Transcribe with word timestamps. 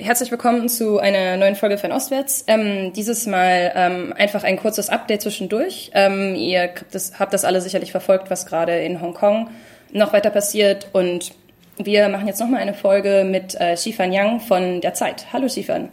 Herzlich 0.00 0.30
willkommen 0.30 0.68
zu 0.68 1.00
einer 1.00 1.36
neuen 1.36 1.56
Folge 1.56 1.76
von 1.76 1.90
Ostwärts. 1.90 2.44
Ähm, 2.46 2.92
dieses 2.92 3.26
Mal 3.26 3.72
ähm, 3.74 4.14
einfach 4.16 4.44
ein 4.44 4.56
kurzes 4.56 4.90
Update 4.90 5.22
zwischendurch. 5.22 5.90
Ähm, 5.92 6.36
ihr 6.36 6.70
das, 6.92 7.18
habt 7.18 7.34
das 7.34 7.44
alle 7.44 7.60
sicherlich 7.60 7.90
verfolgt, 7.90 8.30
was 8.30 8.46
gerade 8.46 8.78
in 8.78 9.00
Hongkong 9.00 9.50
noch 9.90 10.12
weiter 10.12 10.30
passiert. 10.30 10.86
Und 10.92 11.32
wir 11.78 12.08
machen 12.10 12.28
jetzt 12.28 12.38
nochmal 12.38 12.60
eine 12.60 12.74
Folge 12.74 13.26
mit 13.28 13.56
äh, 13.56 13.76
Shifan 13.76 14.12
Yang 14.12 14.38
von 14.38 14.80
der 14.80 14.94
Zeit. 14.94 15.32
Hallo 15.32 15.48
Shifan. 15.48 15.88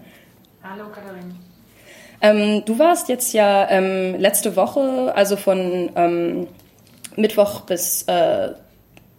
Hallo 0.64 0.84
Katharin. 0.94 1.36
Ähm, 2.22 2.64
du 2.64 2.78
warst 2.78 3.10
jetzt 3.10 3.34
ja 3.34 3.68
ähm, 3.72 4.20
letzte 4.20 4.56
Woche, 4.56 5.14
also 5.16 5.36
von 5.36 5.90
ähm, 5.96 6.48
Mittwoch 7.16 7.62
bis 7.62 8.04
äh, 8.04 8.50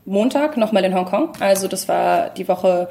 Montag 0.04 0.56
nochmal 0.56 0.84
in 0.84 0.94
Hongkong. 0.94 1.32
Also 1.40 1.66
das 1.66 1.88
war 1.88 2.30
die 2.30 2.46
Woche 2.46 2.88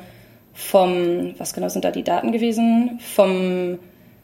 vom, 0.55 1.35
was 1.37 1.53
genau 1.53 1.69
sind 1.69 1.85
da 1.85 1.91
die 1.91 2.03
Daten 2.03 2.31
gewesen? 2.31 2.99
Vom 3.15 3.77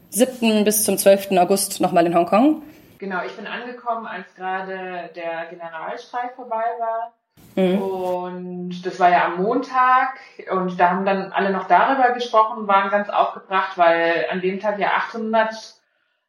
7. 0.10 0.64
bis 0.64 0.86
zum 0.86 0.98
12. 0.98 1.32
August 1.38 1.82
nochmal 1.82 2.06
in 2.06 2.16
Hongkong. 2.16 2.64
Genau, 2.98 3.20
ich 3.26 3.36
bin 3.36 3.48
angekommen, 3.48 4.06
als 4.06 4.34
gerade 4.36 5.10
der 5.16 5.46
Generalstreik 5.50 6.36
vorbei 6.36 6.64
war. 6.80 7.14
Mhm. 7.56 7.82
Und 7.82 8.86
das 8.86 9.00
war 9.00 9.10
ja 9.10 9.26
am 9.26 9.44
Montag 9.44 10.20
und 10.52 10.80
da 10.80 10.92
haben 10.92 11.06
dann 11.06 11.32
alle 11.34 11.52
noch 11.52 11.68
darüber 11.68 12.12
gesprochen, 12.12 12.68
waren 12.68 12.90
ganz 12.90 13.10
aufgebracht, 13.10 13.78
weil 13.78 14.28
an 14.32 14.42
dem 14.42 14.60
Tag 14.60 14.80
ja 14.80 14.90
800 14.90 15.76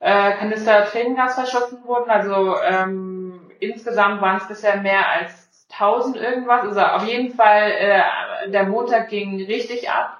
äh, 0.01 0.33
Kanister 0.33 0.85
Tränengas 0.87 1.35
verschossen 1.35 1.85
wurden. 1.85 2.11
Also 2.11 2.57
ähm, 2.61 3.41
insgesamt 3.61 4.21
waren 4.21 4.39
es 4.39 4.49
bisher 4.49 4.79
mehr 4.79 5.09
als 5.09 5.42
1000 5.79 6.17
irgendwas. 6.17 6.63
Also 6.65 6.81
auf 6.81 7.07
jeden 7.07 7.35
Fall, 7.35 7.71
äh, 7.71 8.51
der 8.51 8.65
Montag 8.65 9.09
ging 9.09 9.37
richtig 9.45 9.91
ab. 9.91 10.19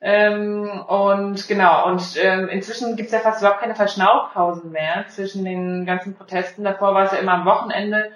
Ähm, 0.00 0.68
und 0.86 1.48
genau, 1.48 1.86
und 1.86 2.02
ähm, 2.22 2.48
inzwischen 2.48 2.94
gibt's 2.94 3.12
ja 3.12 3.20
fast 3.20 3.40
überhaupt 3.40 3.60
keine 3.60 3.74
Verschnaufpausen 3.74 4.70
mehr 4.70 5.06
zwischen 5.08 5.44
den 5.44 5.86
ganzen 5.86 6.14
Protesten. 6.14 6.64
Davor 6.64 6.94
war 6.94 7.04
es 7.04 7.12
ja 7.12 7.18
immer 7.18 7.32
am 7.32 7.46
Wochenende. 7.46 8.10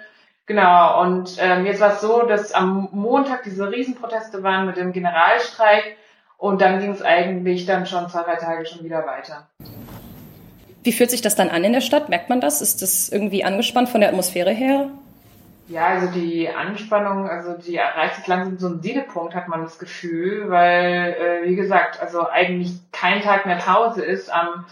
Genau, 0.45 1.01
und 1.01 1.37
ähm, 1.39 1.65
jetzt 1.65 1.79
war 1.79 1.93
es 1.93 2.01
so, 2.01 2.23
dass 2.23 2.51
am 2.51 2.89
Montag 2.91 3.43
diese 3.43 3.71
Riesenproteste 3.71 4.43
waren 4.43 4.65
mit 4.65 4.77
dem 4.77 4.93
Generalstreik 4.93 5.97
und 6.37 6.61
dann 6.61 6.79
ging 6.79 6.91
es 6.91 7.01
eigentlich 7.01 7.65
dann 7.65 7.85
schon 7.85 8.09
zwei, 8.09 8.23
drei 8.23 8.35
Tage 8.35 8.65
schon 8.65 8.83
wieder 8.83 9.05
weiter. 9.05 9.47
Wie 10.83 10.91
fühlt 10.91 11.11
sich 11.11 11.21
das 11.21 11.35
dann 11.35 11.49
an 11.49 11.63
in 11.63 11.73
der 11.73 11.81
Stadt? 11.81 12.09
Merkt 12.09 12.29
man 12.29 12.39
das? 12.39 12.61
Ist 12.61 12.81
das 12.81 13.09
irgendwie 13.09 13.43
angespannt 13.43 13.89
von 13.89 14.01
der 14.01 14.09
Atmosphäre 14.09 14.51
her? 14.51 14.89
Ja, 15.69 15.85
also 15.85 16.07
die 16.07 16.49
Anspannung, 16.49 17.29
also 17.29 17.55
die 17.55 17.75
erreicht 17.75 18.17
jetzt 18.17 18.27
langsam 18.27 18.57
so 18.57 18.65
einen 18.65 18.81
Siedepunkt, 18.81 19.35
hat 19.35 19.47
man 19.49 19.61
das 19.61 19.77
Gefühl, 19.77 20.49
weil, 20.49 21.13
äh, 21.13 21.47
wie 21.47 21.55
gesagt, 21.55 22.01
also 22.01 22.27
eigentlich 22.27 22.71
kein 22.91 23.21
Tag 23.21 23.45
mehr 23.45 23.57
Pause 23.57 24.03
ist. 24.03 24.33
Am, 24.33 24.65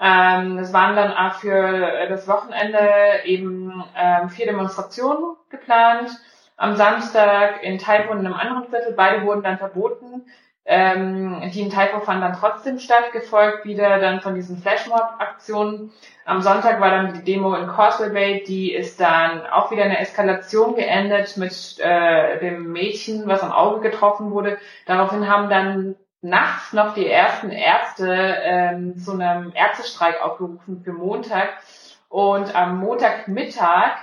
ähm, 0.00 0.56
es 0.58 0.72
waren 0.72 0.96
dann 0.96 1.12
auch 1.12 1.34
für 1.34 2.06
das 2.08 2.26
Wochenende 2.28 2.80
eben 3.26 3.84
ähm, 3.94 4.30
vier 4.30 4.46
Demonstrationen 4.46 5.36
geplant. 5.50 6.10
Am 6.56 6.76
Samstag 6.76 7.62
in 7.62 7.78
Taipo 7.78 8.10
und 8.12 8.20
in 8.20 8.26
einem 8.26 8.34
anderen 8.34 8.70
Viertel, 8.70 8.94
beide 8.94 9.24
wurden 9.26 9.42
dann 9.42 9.58
verboten. 9.58 10.24
Ähm, 10.70 11.50
die 11.54 11.62
in 11.62 11.70
Taipo 11.70 12.00
fanden 12.00 12.20
dann 12.20 12.36
trotzdem 12.38 12.78
statt, 12.78 13.12
gefolgt 13.12 13.64
wieder 13.64 13.98
dann 14.00 14.20
von 14.20 14.34
diesen 14.34 14.58
Flashmob-Aktionen. 14.58 15.90
Am 16.26 16.42
Sonntag 16.42 16.78
war 16.78 16.90
dann 16.90 17.14
die 17.14 17.24
Demo 17.24 17.54
in 17.54 17.68
Causeway 17.68 18.10
Bay, 18.10 18.44
die 18.46 18.74
ist 18.74 19.00
dann 19.00 19.46
auch 19.46 19.70
wieder 19.70 19.84
eine 19.84 19.98
Eskalation 19.98 20.74
geendet 20.74 21.38
mit 21.38 21.78
äh, 21.78 22.38
dem 22.40 22.70
Mädchen, 22.70 23.26
was 23.26 23.42
am 23.42 23.50
Auge 23.50 23.80
getroffen 23.80 24.30
wurde. 24.30 24.58
Daraufhin 24.84 25.26
haben 25.26 25.48
dann 25.48 25.96
nachts 26.20 26.74
noch 26.74 26.92
die 26.92 27.08
ersten 27.08 27.50
Ärzte 27.50 28.36
ähm, 28.42 28.98
zu 28.98 29.12
einem 29.12 29.52
Ärztestreik 29.54 30.20
aufgerufen 30.20 30.82
für 30.84 30.92
Montag. 30.92 31.48
Und 32.10 32.54
am 32.54 32.78
Montagmittag, 32.78 33.96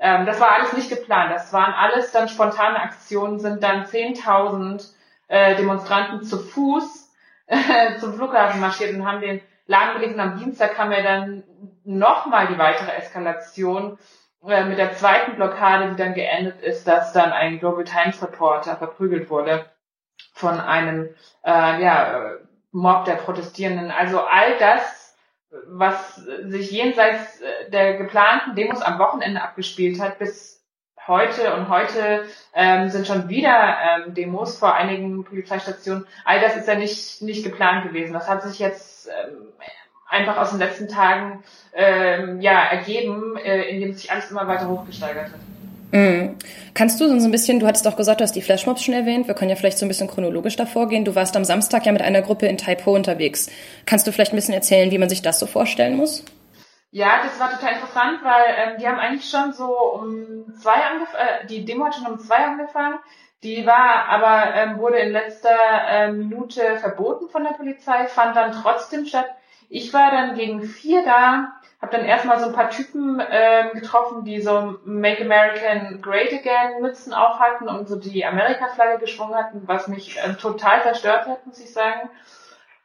ähm, 0.00 0.26
das 0.26 0.40
war 0.40 0.50
alles 0.50 0.72
nicht 0.72 0.90
geplant, 0.90 1.32
das 1.32 1.52
waren 1.52 1.74
alles 1.74 2.10
dann 2.10 2.28
spontane 2.28 2.82
Aktionen, 2.82 3.38
sind 3.38 3.62
dann 3.62 3.84
10.000 3.84 4.97
äh, 5.28 5.56
Demonstranten 5.56 6.22
zu 6.22 6.38
Fuß 6.38 7.14
äh, 7.46 7.98
zum 7.98 8.14
Flughafen 8.14 8.60
marschiert 8.60 8.94
und 8.94 9.06
haben 9.06 9.20
den 9.20 9.40
Laden 9.66 9.94
belegt. 9.94 10.14
Und 10.14 10.20
am 10.20 10.38
Dienstag 10.38 10.74
kam 10.74 10.90
ja 10.92 11.02
dann 11.02 11.44
nochmal 11.84 12.48
die 12.48 12.58
weitere 12.58 12.92
Eskalation 12.92 13.98
äh, 14.46 14.64
mit 14.64 14.78
der 14.78 14.94
zweiten 14.94 15.36
Blockade, 15.36 15.90
die 15.90 15.96
dann 15.96 16.14
geendet 16.14 16.60
ist, 16.62 16.86
dass 16.88 17.12
dann 17.12 17.32
ein 17.32 17.58
Global 17.60 17.84
Times 17.84 18.22
Reporter 18.22 18.76
verprügelt 18.76 19.30
wurde 19.30 19.66
von 20.32 20.60
einem 20.60 21.08
äh, 21.44 21.82
ja, 21.82 22.32
Mob 22.72 23.04
der 23.04 23.14
Protestierenden. 23.14 23.90
Also 23.90 24.20
all 24.20 24.56
das, 24.58 25.16
was 25.66 26.16
sich 26.16 26.70
jenseits 26.70 27.40
äh, 27.40 27.70
der 27.70 27.96
geplanten 27.96 28.54
Demos 28.54 28.82
am 28.82 28.98
Wochenende 28.98 29.42
abgespielt 29.42 30.00
hat, 30.00 30.18
bis 30.18 30.57
heute 31.08 31.54
und 31.54 31.68
heute 31.68 32.24
ähm, 32.54 32.90
sind 32.90 33.06
schon 33.06 33.28
wieder 33.28 33.76
ähm, 34.06 34.14
Demos 34.14 34.58
vor 34.58 34.74
einigen 34.74 35.24
Polizeistationen. 35.24 36.06
All 36.24 36.40
das 36.40 36.56
ist 36.56 36.68
ja 36.68 36.74
nicht, 36.74 37.22
nicht 37.22 37.44
geplant 37.44 37.88
gewesen. 37.88 38.12
Das 38.12 38.28
hat 38.28 38.42
sich 38.42 38.58
jetzt 38.58 39.08
ähm, 39.08 39.48
einfach 40.08 40.36
aus 40.36 40.50
den 40.50 40.58
letzten 40.58 40.88
Tagen 40.88 41.42
ähm, 41.74 42.40
ja, 42.40 42.62
ergeben, 42.64 43.36
äh, 43.36 43.62
indem 43.70 43.94
sich 43.94 44.10
alles 44.10 44.30
immer 44.30 44.46
weiter 44.46 44.68
hochgesteigert 44.68 45.26
hat. 45.26 45.40
Mhm. 45.90 46.36
Kannst 46.74 47.00
du 47.00 47.08
so 47.08 47.26
ein 47.26 47.30
bisschen, 47.30 47.60
du 47.60 47.66
hattest 47.66 47.86
doch 47.86 47.96
gesagt, 47.96 48.20
du 48.20 48.24
hast 48.24 48.36
die 48.36 48.42
Flashmobs 48.42 48.82
schon 48.82 48.94
erwähnt, 48.94 49.26
wir 49.26 49.34
können 49.34 49.50
ja 49.50 49.56
vielleicht 49.56 49.78
so 49.78 49.86
ein 49.86 49.88
bisschen 49.88 50.08
chronologisch 50.08 50.56
davor 50.56 50.88
gehen. 50.88 51.04
Du 51.04 51.14
warst 51.14 51.36
am 51.36 51.44
Samstag 51.44 51.86
ja 51.86 51.92
mit 51.92 52.02
einer 52.02 52.22
Gruppe 52.22 52.46
in 52.46 52.58
Taipo 52.58 52.94
unterwegs. 52.94 53.48
Kannst 53.86 54.06
du 54.06 54.12
vielleicht 54.12 54.32
ein 54.32 54.36
bisschen 54.36 54.54
erzählen, 54.54 54.90
wie 54.90 54.98
man 54.98 55.08
sich 55.08 55.22
das 55.22 55.38
so 55.38 55.46
vorstellen 55.46 55.96
muss? 55.96 56.24
Ja, 56.90 57.22
das 57.22 57.38
war 57.38 57.50
total 57.50 57.74
interessant, 57.74 58.20
weil 58.24 58.44
ähm, 58.56 58.78
die 58.78 58.88
haben 58.88 58.98
eigentlich 58.98 59.28
schon 59.28 59.52
so 59.52 59.66
um 59.92 60.54
zwei 60.54 60.72
angefangen, 60.72 61.42
äh, 61.42 61.46
die 61.46 61.64
Demo 61.64 61.84
hat 61.84 61.94
schon 61.94 62.06
um 62.06 62.18
zwei 62.18 62.44
angefangen. 62.44 62.98
Die 63.42 63.66
war 63.66 64.06
aber, 64.08 64.54
ähm, 64.54 64.78
wurde 64.78 64.98
in 64.98 65.12
letzter 65.12 65.50
äh, 65.86 66.10
Minute 66.10 66.76
verboten 66.78 67.28
von 67.28 67.44
der 67.44 67.52
Polizei, 67.52 68.06
fand 68.06 68.34
dann 68.36 68.52
trotzdem 68.52 69.06
statt. 69.06 69.26
Ich 69.68 69.92
war 69.92 70.10
dann 70.10 70.34
gegen 70.34 70.62
vier 70.62 71.04
da, 71.04 71.52
habe 71.80 71.92
dann 71.92 72.06
erstmal 72.06 72.40
so 72.40 72.46
ein 72.46 72.54
paar 72.54 72.70
Typen 72.70 73.22
ähm, 73.30 73.70
getroffen, 73.74 74.24
die 74.24 74.40
so 74.40 74.78
Make 74.84 75.22
American 75.24 76.00
Great 76.00 76.32
Again 76.32 76.80
Mützen 76.80 77.12
auf 77.12 77.38
hatten 77.38 77.68
und 77.68 77.86
so 77.86 77.96
die 77.96 78.24
Amerika-Flagge 78.24 78.98
geschwungen 78.98 79.34
hatten, 79.36 79.68
was 79.68 79.88
mich 79.88 80.18
äh, 80.18 80.34
total 80.34 80.80
verstört 80.80 81.26
hat, 81.26 81.46
muss 81.46 81.60
ich 81.60 81.72
sagen. 81.72 82.08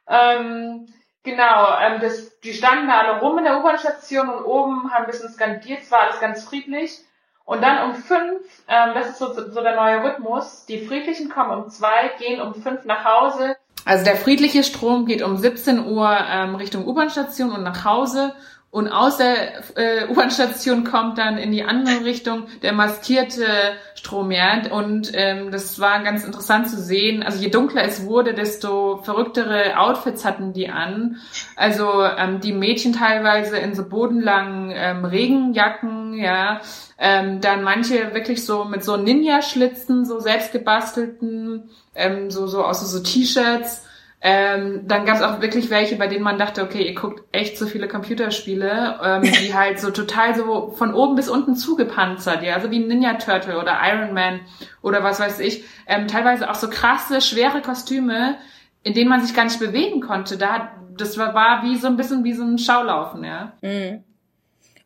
Ähm, 0.06 0.86
Genau, 1.24 1.78
ähm, 1.80 2.00
das, 2.02 2.38
die 2.40 2.52
standen 2.52 2.86
da 2.86 2.98
alle 3.00 3.20
rum 3.20 3.38
in 3.38 3.44
der 3.44 3.58
U-Bahn-Station 3.58 4.28
und 4.28 4.44
oben 4.44 4.92
haben 4.92 5.06
ein 5.06 5.10
bisschen 5.10 5.32
skandiert, 5.32 5.80
es 5.82 5.90
war 5.90 6.00
alles 6.00 6.20
ganz 6.20 6.44
friedlich. 6.44 6.98
Und 7.46 7.62
dann 7.62 7.90
um 7.90 7.94
fünf, 7.94 8.42
ähm, 8.68 8.94
das 8.94 9.08
ist 9.08 9.18
so, 9.18 9.32
so 9.32 9.62
der 9.62 9.74
neue 9.74 10.04
Rhythmus, 10.04 10.66
die 10.66 10.86
Friedlichen 10.86 11.30
kommen 11.30 11.64
um 11.64 11.70
zwei, 11.70 12.10
gehen 12.18 12.40
um 12.40 12.54
fünf 12.54 12.84
nach 12.84 13.04
Hause. 13.04 13.56
Also 13.86 14.04
der 14.04 14.16
friedliche 14.16 14.64
Strom 14.64 15.04
geht 15.06 15.22
um 15.22 15.36
17 15.36 15.86
Uhr 15.86 16.10
ähm, 16.30 16.54
Richtung 16.54 16.86
U-Bahn-Station 16.86 17.52
und 17.52 17.62
nach 17.62 17.84
Hause 17.84 18.34
und 18.74 18.88
aus 18.88 19.18
der 19.18 19.60
äh, 19.76 20.08
U-Bahn-Station 20.08 20.82
kommt 20.82 21.16
dann 21.16 21.38
in 21.38 21.52
die 21.52 21.62
andere 21.62 22.04
Richtung 22.04 22.48
der 22.62 22.72
maskierte 22.72 23.46
Strom, 23.94 24.32
ja. 24.32 24.62
Und 24.68 25.12
ähm, 25.14 25.52
das 25.52 25.78
war 25.78 26.02
ganz 26.02 26.24
interessant 26.24 26.68
zu 26.68 26.82
sehen. 26.82 27.22
Also 27.22 27.38
je 27.38 27.50
dunkler 27.50 27.84
es 27.84 28.04
wurde, 28.04 28.34
desto 28.34 28.96
verrücktere 29.04 29.78
Outfits 29.78 30.24
hatten 30.24 30.52
die 30.52 30.70
an. 30.70 31.18
Also 31.54 32.02
ähm, 32.02 32.40
die 32.40 32.52
Mädchen 32.52 32.92
teilweise 32.92 33.58
in 33.58 33.76
so 33.76 33.88
bodenlangen 33.88 34.72
ähm, 34.74 35.04
Regenjacken, 35.04 36.14
ja. 36.14 36.60
Ähm, 36.98 37.40
dann 37.40 37.62
manche 37.62 38.12
wirklich 38.12 38.44
so 38.44 38.64
mit 38.64 38.82
so 38.82 38.96
Ninja-Schlitzen, 38.96 40.04
so 40.04 40.18
selbstgebastelten, 40.18 41.70
ähm, 41.94 42.28
so, 42.32 42.48
so 42.48 42.64
aus 42.64 42.80
so, 42.80 42.86
so 42.88 43.04
T-Shirts 43.04 43.83
ähm, 44.26 44.88
dann 44.88 45.04
gab 45.04 45.16
es 45.16 45.22
auch 45.22 45.42
wirklich 45.42 45.68
welche, 45.68 45.96
bei 45.96 46.06
denen 46.06 46.24
man 46.24 46.38
dachte, 46.38 46.62
okay, 46.62 46.82
ihr 46.82 46.94
guckt 46.94 47.22
echt 47.30 47.58
so 47.58 47.66
viele 47.66 47.88
Computerspiele, 47.88 48.98
ähm, 49.04 49.22
die 49.22 49.52
halt 49.54 49.78
so 49.78 49.90
total 49.90 50.34
so 50.34 50.70
von 50.70 50.94
oben 50.94 51.14
bis 51.14 51.28
unten 51.28 51.56
zugepanzert, 51.56 52.42
ja, 52.42 52.58
so 52.58 52.70
wie 52.70 52.78
Ninja 52.78 53.14
Turtle 53.14 53.60
oder 53.60 53.78
Iron 53.84 54.14
Man 54.14 54.40
oder 54.80 55.04
was 55.04 55.20
weiß 55.20 55.40
ich. 55.40 55.64
Ähm, 55.86 56.08
teilweise 56.08 56.50
auch 56.50 56.54
so 56.54 56.70
krasse, 56.70 57.20
schwere 57.20 57.60
Kostüme, 57.60 58.38
in 58.82 58.94
denen 58.94 59.10
man 59.10 59.20
sich 59.20 59.36
gar 59.36 59.44
nicht 59.44 59.60
bewegen 59.60 60.00
konnte. 60.00 60.38
Da, 60.38 60.72
das 60.96 61.18
war, 61.18 61.34
war 61.34 61.62
wie 61.62 61.76
so 61.76 61.86
ein 61.86 61.98
bisschen 61.98 62.24
wie 62.24 62.32
so 62.32 62.44
ein 62.44 62.56
Schaulaufen, 62.56 63.24
ja. 63.24 63.52
Mhm. 63.60 64.04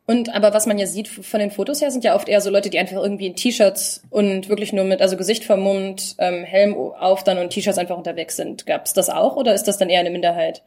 Und 0.09 0.35
aber 0.35 0.55
was 0.55 0.65
man 0.65 0.79
ja 0.79 0.87
sieht 0.87 1.07
von 1.07 1.39
den 1.39 1.51
Fotos 1.51 1.83
her, 1.83 1.91
sind 1.91 2.03
ja 2.03 2.15
oft 2.15 2.31
eher 2.31 2.41
so 2.41 2.49
Leute, 2.49 2.71
die 2.71 2.79
einfach 2.79 2.97
irgendwie 2.97 3.27
in 3.27 3.37
T-Shirts 3.37 4.05
und 4.09 4.49
wirklich 4.49 4.73
nur 4.73 4.87
mit, 4.87 5.03
also 5.03 5.19
Gesicht 5.19 5.45
vermummt, 5.45 6.17
ähm, 6.17 6.45
Helm 6.45 6.75
auf 6.75 7.25
dann 7.25 7.37
und 7.37 7.51
T-Shirts 7.51 7.77
einfach 7.77 7.99
unterwegs 7.99 8.35
sind. 8.35 8.65
Gab 8.65 8.87
es 8.87 8.95
das 8.95 9.11
auch 9.11 9.37
oder 9.37 9.53
ist 9.53 9.65
das 9.65 9.77
dann 9.77 9.91
eher 9.91 10.01
eine 10.01 10.09
Minderheit? 10.09 10.63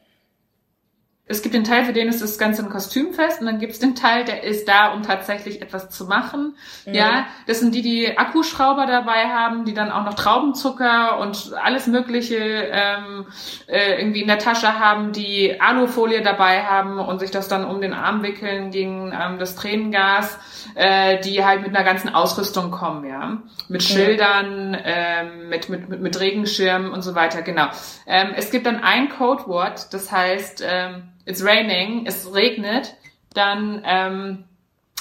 Es 1.28 1.42
gibt 1.42 1.56
den 1.56 1.64
Teil, 1.64 1.86
für 1.86 1.94
den 1.94 2.10
ist 2.10 2.22
das 2.22 2.38
Ganze 2.38 2.64
ein 2.64 2.70
Kostümfest 2.70 3.40
und 3.40 3.46
dann 3.46 3.60
gibt 3.60 3.74
es 3.74 3.80
den 3.80 3.96
Teil, 3.96 4.26
der 4.26 4.44
ist 4.44 4.68
da, 4.68 4.94
um 4.94 5.02
tatsächlich 5.02 5.62
etwas 5.62 5.90
zu 5.90 6.06
machen. 6.06 6.56
Mhm. 6.86 6.94
Ja, 6.94 7.26
das 7.48 7.60
sind 7.60 7.74
die, 7.74 7.82
die 7.82 8.18
Akkuschrauber 8.18 8.86
dabei 8.86 9.30
haben, 9.30 9.64
die 9.64 9.74
dann 9.74 9.92
auch 9.92 10.04
noch 10.04 10.16
Traubenzucker 10.16 11.20
und 11.20 11.54
alles 11.64 11.88
Mögliche 11.88 12.38
ähm, 12.38 13.28
äh, 13.68 14.00
irgendwie 14.00 14.22
in 14.22 14.28
der 14.28 14.40
Tasche 14.40 14.80
haben, 14.80 15.14
die 15.14 15.60
Alufolie 15.62 16.22
dabei 16.22 16.64
haben 16.64 17.00
und 17.00 17.20
sich 17.20 17.32
das 17.32 17.48
dann 17.48 17.66
um 17.66 17.82
den 17.82 17.94
Arm 17.94 18.24
wickeln 18.24 18.72
gegen 18.72 19.14
ähm, 19.18 19.40
das 19.40 19.56
Tränengas, 19.56 20.38
äh, 20.76 21.20
die 21.22 21.46
halt 21.46 21.62
mit 21.62 21.76
einer 21.76 21.86
ganzen 21.86 22.14
Ausrüstung 22.14 22.72
kommen, 22.72 23.06
ja, 23.06 23.38
mit 23.70 23.84
Schildern, 23.84 24.78
ähm, 24.84 25.50
mit, 25.50 25.70
mit, 25.70 25.88
mit, 25.88 26.02
mit 26.02 26.20
Regenschirmen 26.20 26.92
und 26.92 27.04
so 27.04 27.16
weiter. 27.16 27.42
Genau. 27.42 27.68
Ähm, 28.06 28.32
es 28.36 28.52
gibt 28.52 28.66
dann 28.66 28.84
ein 28.84 29.10
Codewort, 29.10 29.94
das 29.94 30.12
heißt 30.12 30.64
ähm, 30.68 31.04
it's 31.26 31.44
raining, 31.44 32.06
es 32.06 32.34
regnet, 32.34 32.96
dann 33.34 33.82
ähm, 33.86 34.44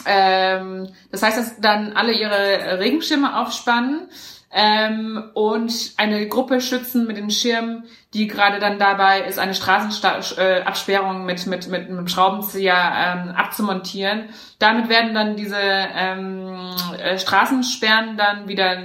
ähm, 0.07 0.89
das 1.11 1.23
heißt, 1.23 1.39
dass 1.39 1.61
dann 1.61 1.93
alle 1.93 2.13
ihre 2.13 2.79
Regenschirme 2.79 3.39
aufspannen 3.39 4.09
ähm, 4.53 5.31
und 5.35 5.93
eine 5.97 6.27
Gruppe 6.29 6.61
schützen 6.61 7.07
mit 7.07 7.17
den 7.17 7.31
Schirmen, 7.31 7.85
die 8.15 8.27
gerade 8.27 8.59
dann 8.59 8.79
dabei 8.79 9.23
ist, 9.23 9.39
eine 9.39 9.55
Straßenabsperrung 9.55 11.25
mit, 11.25 11.47
mit, 11.47 11.69
mit 11.69 11.89
einem 11.89 12.09
Schraubenzieher 12.09 12.75
ähm, 12.75 13.29
abzumontieren. 13.31 14.31
Damit 14.59 14.89
werden 14.89 15.15
dann 15.15 15.37
diese 15.37 15.57
ähm, 15.61 16.75
äh, 16.99 17.19
Straßensperren 17.19 18.17
dann 18.17 18.49
wieder, 18.49 18.77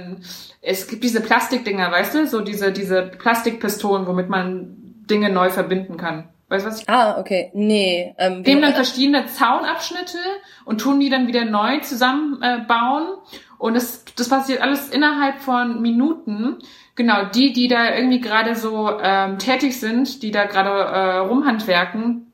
es 0.62 0.86
gibt 0.86 1.02
diese 1.02 1.20
Plastikdinger, 1.20 1.90
weißt 1.90 2.14
du, 2.14 2.26
so 2.26 2.40
diese, 2.42 2.72
diese 2.72 3.02
Plastikpistolen, 3.02 4.06
womit 4.06 4.28
man 4.28 4.76
Dinge 5.10 5.30
neu 5.30 5.50
verbinden 5.50 5.96
kann. 5.96 6.28
Weißt 6.48 6.64
du 6.64 6.70
was 6.70 6.80
ich? 6.80 6.88
Ah, 6.88 7.18
okay. 7.18 7.50
Nee. 7.54 8.14
Ähm, 8.18 8.42
Nehmen 8.42 8.62
dann 8.62 8.74
verschiedene 8.74 9.26
Zaunabschnitte 9.26 10.18
und 10.64 10.80
tun 10.80 11.00
die 11.00 11.10
dann 11.10 11.26
wieder 11.26 11.44
neu 11.44 11.80
zusammenbauen. 11.80 13.02
Äh, 13.08 13.36
und 13.58 13.74
das, 13.74 14.04
das 14.16 14.28
passiert 14.28 14.60
alles 14.62 14.90
innerhalb 14.90 15.40
von 15.40 15.82
Minuten. 15.82 16.58
Genau, 16.94 17.24
die, 17.24 17.52
die 17.52 17.68
da 17.68 17.94
irgendwie 17.94 18.20
gerade 18.20 18.54
so 18.54 18.90
ähm, 19.02 19.38
tätig 19.38 19.80
sind, 19.80 20.22
die 20.22 20.30
da 20.30 20.44
gerade 20.44 20.70
äh, 20.70 21.18
rumhandwerken, 21.18 22.32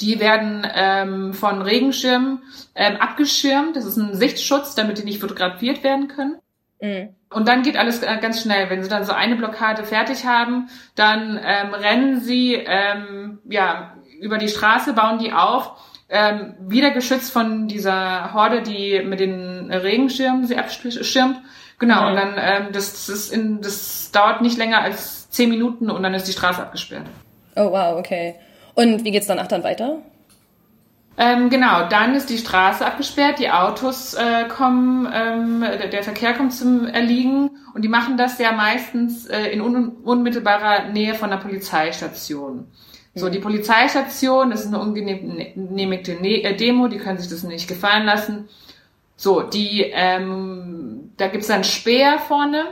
die 0.00 0.20
werden 0.20 0.66
ähm, 0.74 1.34
von 1.34 1.60
Regenschirmen 1.60 2.42
ähm, 2.74 2.96
abgeschirmt. 2.96 3.76
Das 3.76 3.84
ist 3.84 3.96
ein 3.96 4.14
Sichtschutz, 4.14 4.76
damit 4.76 4.98
die 4.98 5.04
nicht 5.04 5.20
fotografiert 5.20 5.82
werden 5.82 6.08
können. 6.08 6.36
Mhm. 6.80 7.14
Und 7.30 7.46
dann 7.46 7.62
geht 7.62 7.76
alles 7.76 8.02
äh, 8.02 8.16
ganz 8.20 8.42
schnell. 8.42 8.70
Wenn 8.70 8.82
sie 8.82 8.88
dann 8.88 9.04
so 9.04 9.12
eine 9.12 9.36
Blockade 9.36 9.84
fertig 9.84 10.24
haben, 10.24 10.68
dann 10.94 11.38
ähm, 11.44 11.74
rennen 11.74 12.20
sie 12.20 12.54
ähm, 12.54 13.38
ja 13.48 13.94
über 14.20 14.38
die 14.38 14.48
Straße, 14.48 14.94
bauen 14.94 15.18
die 15.18 15.32
auf, 15.32 15.72
ähm, 16.08 16.54
wieder 16.60 16.90
geschützt 16.90 17.32
von 17.32 17.68
dieser 17.68 18.32
Horde, 18.32 18.62
die 18.62 19.02
mit 19.04 19.20
den 19.20 19.70
Regenschirmen 19.70 20.46
sie 20.46 20.56
abschirmt. 20.56 21.42
Genau, 21.78 22.02
mhm. 22.02 22.08
und 22.08 22.16
dann 22.16 22.34
ähm, 22.38 22.72
das, 22.72 22.92
das, 22.92 23.08
ist 23.08 23.32
in, 23.32 23.60
das 23.60 24.10
dauert 24.10 24.40
nicht 24.40 24.56
länger 24.56 24.80
als 24.80 25.30
zehn 25.30 25.50
Minuten 25.50 25.90
und 25.90 26.02
dann 26.02 26.14
ist 26.14 26.26
die 26.26 26.32
Straße 26.32 26.62
abgesperrt. 26.62 27.06
Oh 27.56 27.70
wow, 27.70 27.98
okay. 27.98 28.36
Und 28.74 29.04
wie 29.04 29.10
geht's 29.10 29.26
danach 29.26 29.48
dann 29.48 29.64
weiter? 29.64 29.98
Ähm, 31.20 31.50
genau, 31.50 31.88
dann 31.88 32.14
ist 32.14 32.30
die 32.30 32.38
Straße 32.38 32.86
abgesperrt, 32.86 33.40
die 33.40 33.50
Autos 33.50 34.14
äh, 34.14 34.44
kommen, 34.48 35.08
ähm, 35.12 35.60
der, 35.62 35.88
der, 35.88 36.04
Verkehr 36.04 36.32
kommt 36.32 36.54
zum 36.54 36.86
Erliegen 36.86 37.50
und 37.74 37.82
die 37.82 37.88
machen 37.88 38.16
das 38.16 38.38
ja 38.38 38.52
meistens 38.52 39.26
äh, 39.26 39.46
in 39.48 39.60
un 39.60 39.96
unmittelbarer 40.04 40.90
Nähe 40.92 41.14
von 41.14 41.30
der 41.30 41.38
Polizeistation. 41.38 42.68
So, 43.16 43.28
die 43.30 43.40
Polizeistation, 43.40 44.50
das 44.50 44.60
ist 44.60 44.68
eine 44.68 44.78
ungenehmigte 44.78 46.14
ne 46.14 46.44
äh, 46.44 46.54
Demo, 46.54 46.86
die 46.86 46.98
können 46.98 47.18
sich 47.18 47.28
das 47.28 47.42
nicht 47.42 47.66
gefallen 47.66 48.06
lassen. 48.06 48.48
So, 49.16 49.42
die, 49.42 49.90
ähm, 49.92 51.10
da 51.16 51.26
gibt's 51.26 51.48
dann 51.48 51.64
Speer 51.64 52.20
vorne, 52.20 52.66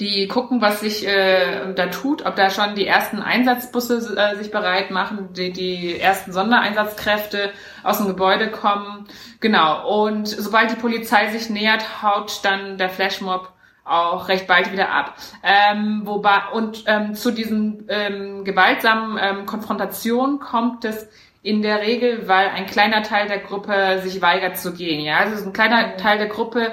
die 0.00 0.26
gucken, 0.26 0.60
was 0.60 0.80
sich 0.80 1.06
äh, 1.06 1.72
da 1.74 1.86
tut, 1.86 2.26
ob 2.26 2.34
da 2.34 2.50
schon 2.50 2.74
die 2.74 2.86
ersten 2.86 3.20
Einsatzbusse 3.20 4.16
äh, 4.16 4.36
sich 4.36 4.50
bereit 4.50 4.90
machen, 4.90 5.32
die, 5.32 5.52
die 5.52 5.98
ersten 5.98 6.32
Sondereinsatzkräfte 6.32 7.50
aus 7.82 7.98
dem 7.98 8.08
Gebäude 8.08 8.50
kommen. 8.50 9.06
Genau. 9.40 10.04
Und 10.04 10.26
sobald 10.26 10.70
die 10.70 10.76
Polizei 10.76 11.28
sich 11.28 11.50
nähert, 11.50 12.02
haut 12.02 12.40
dann 12.42 12.78
der 12.78 12.88
Flashmob 12.88 13.52
auch 13.84 14.28
recht 14.28 14.46
bald 14.46 14.72
wieder 14.72 14.90
ab. 14.90 15.14
Ähm, 15.42 16.02
wobei 16.04 16.38
und 16.52 16.84
ähm, 16.86 17.14
zu 17.14 17.30
diesen 17.30 17.86
ähm, 17.88 18.44
gewaltsamen 18.44 19.18
ähm, 19.20 19.46
Konfrontationen 19.46 20.38
kommt 20.38 20.84
es 20.84 21.08
in 21.42 21.62
der 21.62 21.80
Regel, 21.80 22.28
weil 22.28 22.48
ein 22.48 22.66
kleiner 22.66 23.02
Teil 23.02 23.26
der 23.26 23.38
Gruppe 23.38 24.00
sich 24.02 24.22
weigert 24.22 24.56
zu 24.56 24.72
gehen. 24.72 25.04
Ja, 25.04 25.18
also 25.18 25.44
ein 25.44 25.52
kleiner 25.52 25.96
Teil 25.96 26.18
der 26.18 26.28
Gruppe 26.28 26.72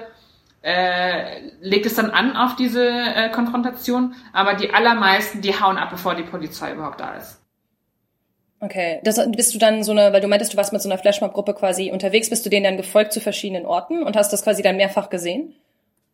äh, 0.61 1.39
legt 1.61 1.85
es 1.85 1.95
dann 1.95 2.11
an 2.11 2.35
auf 2.35 2.55
diese 2.55 2.87
äh, 2.87 3.29
Konfrontation, 3.29 4.15
aber 4.33 4.55
die 4.55 4.73
allermeisten, 4.73 5.41
die 5.41 5.59
hauen 5.59 5.77
ab, 5.77 5.89
bevor 5.91 6.15
die 6.15 6.23
Polizei 6.23 6.73
überhaupt 6.73 6.99
da 6.99 7.15
ist. 7.15 7.39
Okay, 8.61 8.99
das, 9.03 9.19
bist 9.31 9.55
du 9.55 9.59
dann 9.59 9.83
so 9.83 9.93
eine, 9.93 10.11
weil 10.11 10.19
du 10.19 10.27
meintest, 10.27 10.53
du 10.53 10.57
warst 10.57 10.73
mit 10.73 10.81
so 10.81 10.89
einer 10.89 10.97
Flashmob-Gruppe 10.97 11.53
quasi 11.53 11.91
unterwegs, 11.91 12.29
bist 12.29 12.45
du 12.45 12.49
denen 12.49 12.65
dann 12.65 12.77
gefolgt 12.77 13.13
zu 13.13 13.21
verschiedenen 13.21 13.65
Orten 13.65 14.03
und 14.03 14.17
hast 14.17 14.33
das 14.33 14.43
quasi 14.43 14.61
dann 14.61 14.75
mehrfach 14.75 15.09
gesehen? 15.09 15.55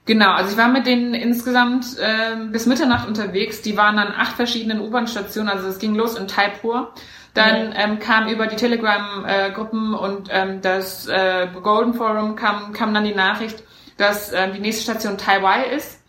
Genau, 0.06 0.32
also 0.34 0.52
ich 0.52 0.58
war 0.58 0.68
mit 0.68 0.86
denen 0.86 1.16
insgesamt 1.16 1.98
äh, 1.98 2.36
bis 2.52 2.68
Mitternacht 2.68 3.08
unterwegs. 3.08 3.64
Die 3.64 3.76
waren 3.76 3.98
an 3.98 4.14
acht 4.16 4.36
verschiedenen 4.36 4.80
U-Bahn-Stationen, 4.80 5.50
also 5.50 5.68
es 5.68 5.80
ging 5.80 5.96
los 5.96 6.16
in 6.16 6.28
Taipur. 6.28 6.94
Dann 7.34 7.74
ähm, 7.76 8.00
kam 8.00 8.28
über 8.28 8.46
die 8.46 8.56
Telegram-Gruppen 8.56 9.94
äh, 9.94 9.98
und 9.98 10.30
ähm, 10.32 10.62
das 10.62 11.08
äh, 11.08 11.48
Golden 11.62 11.96
Forum 11.96 12.36
kam, 12.36 12.72
kam 12.72 12.94
dann 12.94 13.04
die 13.04 13.16
Nachricht, 13.16 13.64
dass 13.98 14.32
äh, 14.32 14.52
die 14.52 14.60
nächste 14.60 14.84
Station 14.84 15.18
Taiwan 15.18 15.64
ist. 15.64 16.02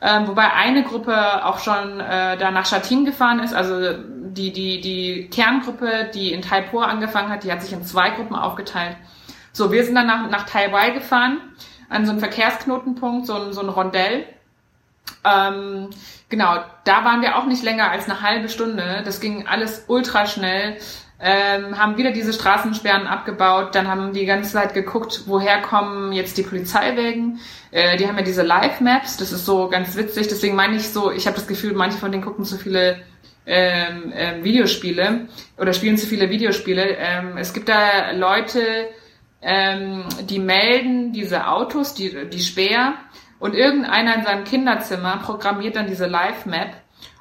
Ähm, 0.00 0.28
wobei 0.28 0.52
eine 0.52 0.84
Gruppe 0.84 1.44
auch 1.44 1.58
schon 1.58 1.98
äh, 1.98 2.36
da 2.36 2.50
nach 2.50 2.66
Shatin 2.66 3.04
gefahren 3.04 3.40
ist, 3.40 3.52
also 3.52 3.94
die, 3.98 4.52
die, 4.52 4.80
die 4.80 5.28
Kerngruppe, 5.28 6.10
die 6.14 6.32
in 6.32 6.42
Taipur 6.42 6.86
angefangen 6.86 7.30
hat, 7.30 7.42
die 7.42 7.50
hat 7.50 7.62
sich 7.62 7.72
in 7.72 7.82
zwei 7.82 8.10
Gruppen 8.10 8.36
aufgeteilt. 8.36 8.96
So, 9.52 9.72
wir 9.72 9.84
sind 9.84 9.96
dann 9.96 10.06
nach, 10.06 10.30
nach 10.30 10.46
Taiwan 10.46 10.94
gefahren, 10.94 11.40
an 11.88 12.04
so 12.06 12.12
einem 12.12 12.20
Verkehrsknotenpunkt, 12.20 13.26
so 13.26 13.34
ein, 13.34 13.52
so 13.52 13.60
ein 13.60 13.68
Rondell. 13.68 14.24
Ähm, 15.24 15.90
genau, 16.28 16.58
da 16.84 17.04
waren 17.04 17.22
wir 17.22 17.36
auch 17.36 17.46
nicht 17.46 17.64
länger 17.64 17.90
als 17.90 18.04
eine 18.04 18.22
halbe 18.22 18.48
Stunde. 18.48 19.02
Das 19.04 19.20
ging 19.20 19.48
alles 19.48 19.84
ultra 19.88 20.26
schnell 20.26 20.76
ähm, 21.20 21.78
haben 21.78 21.96
wieder 21.96 22.12
diese 22.12 22.32
Straßensperren 22.32 23.06
abgebaut, 23.06 23.74
dann 23.74 23.88
haben 23.88 24.12
die 24.12 24.24
ganze 24.24 24.52
Zeit 24.52 24.74
geguckt, 24.74 25.22
woher 25.26 25.60
kommen 25.60 26.12
jetzt 26.12 26.38
die 26.38 26.42
Polizeiwägen. 26.42 27.40
Äh, 27.72 27.96
die 27.96 28.06
haben 28.06 28.16
ja 28.16 28.22
diese 28.22 28.42
Live-Maps, 28.42 29.16
das 29.16 29.32
ist 29.32 29.44
so 29.44 29.68
ganz 29.68 29.96
witzig, 29.96 30.28
deswegen 30.28 30.54
meine 30.54 30.76
ich 30.76 30.88
so, 30.88 31.10
ich 31.10 31.26
habe 31.26 31.36
das 31.36 31.48
Gefühl, 31.48 31.74
manche 31.74 31.98
von 31.98 32.12
denen 32.12 32.24
gucken 32.24 32.44
zu 32.44 32.56
viele 32.56 33.00
ähm, 33.46 34.12
ähm, 34.14 34.44
Videospiele 34.44 35.26
oder 35.56 35.72
spielen 35.72 35.96
zu 35.96 36.06
viele 36.06 36.30
Videospiele. 36.30 36.96
Ähm, 36.98 37.36
es 37.36 37.52
gibt 37.52 37.68
da 37.68 38.12
Leute, 38.12 38.62
ähm, 39.42 40.04
die 40.22 40.38
melden 40.38 41.12
diese 41.12 41.48
Autos, 41.48 41.94
die, 41.94 42.28
die 42.30 42.40
Speer, 42.40 42.94
und 43.40 43.54
irgendeiner 43.54 44.16
in 44.16 44.24
seinem 44.24 44.44
Kinderzimmer 44.44 45.18
programmiert 45.18 45.76
dann 45.76 45.86
diese 45.86 46.06
Live-Map 46.06 46.70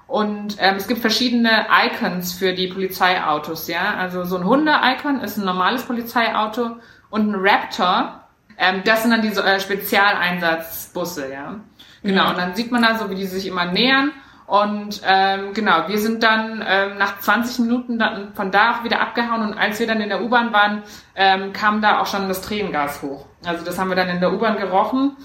und 0.08 0.56
ähm, 0.60 0.76
es 0.78 0.88
gibt 0.88 1.02
verschiedene 1.02 1.68
Icons 1.70 2.34
für 2.34 2.54
die 2.54 2.68
Polizeiautos, 2.68 3.68
ja. 3.68 3.96
Also 3.96 4.24
so 4.24 4.38
ein 4.38 4.46
Hunde-Icon 4.46 5.20
ist 5.20 5.38
ein 5.38 5.46
normales 5.46 5.84
Polizeiauto 5.84 6.78
und 7.10 7.30
ein 7.30 7.36
Raptor, 7.36 8.24
ähm, 8.58 8.82
das 8.86 9.04
sind 9.04 9.12
dann 9.12 9.22
diese 9.22 9.44
äh, 9.44 9.60
Spezialeinsatzbusse, 9.60 11.32
ja. 11.32 11.56
Genau, 12.04 12.24
ja. 12.24 12.30
und 12.30 12.38
dann 12.38 12.56
sieht 12.56 12.72
man 12.72 12.82
da 12.82 12.98
so, 12.98 13.10
wie 13.10 13.16
die 13.16 13.26
sich 13.26 13.46
immer 13.48 13.66
nähern. 13.66 14.12
Und 14.46 15.02
ähm, 15.06 15.54
genau, 15.54 15.90
wir 15.90 16.00
sind 16.00 16.24
dann 16.24 16.64
ähm, 16.66 16.98
nach 16.98 17.20
20 17.20 17.60
Minuten 17.60 18.00
dann 18.00 18.34
von 18.34 18.50
da 18.50 18.78
auch 18.78 18.84
wieder 18.86 19.02
abgehauen 19.02 19.42
und 19.42 19.54
als 19.54 19.78
wir 19.78 19.88
dann 19.88 20.00
in 20.00 20.08
der 20.08 20.24
U-Bahn 20.24 20.54
waren, 20.54 20.84
ähm, 21.16 21.52
kam 21.52 21.82
da 21.82 22.00
auch 22.00 22.06
schon 22.06 22.30
das 22.30 22.42
Tränengas 22.42 23.02
hoch. 23.02 23.26
Also 23.46 23.66
das 23.66 23.78
haben 23.78 23.90
wir 23.90 23.98
dann 23.98 24.08
in 24.08 24.22
der 24.22 24.32
U-Bahn 24.32 24.56
gerochen. 24.56 25.18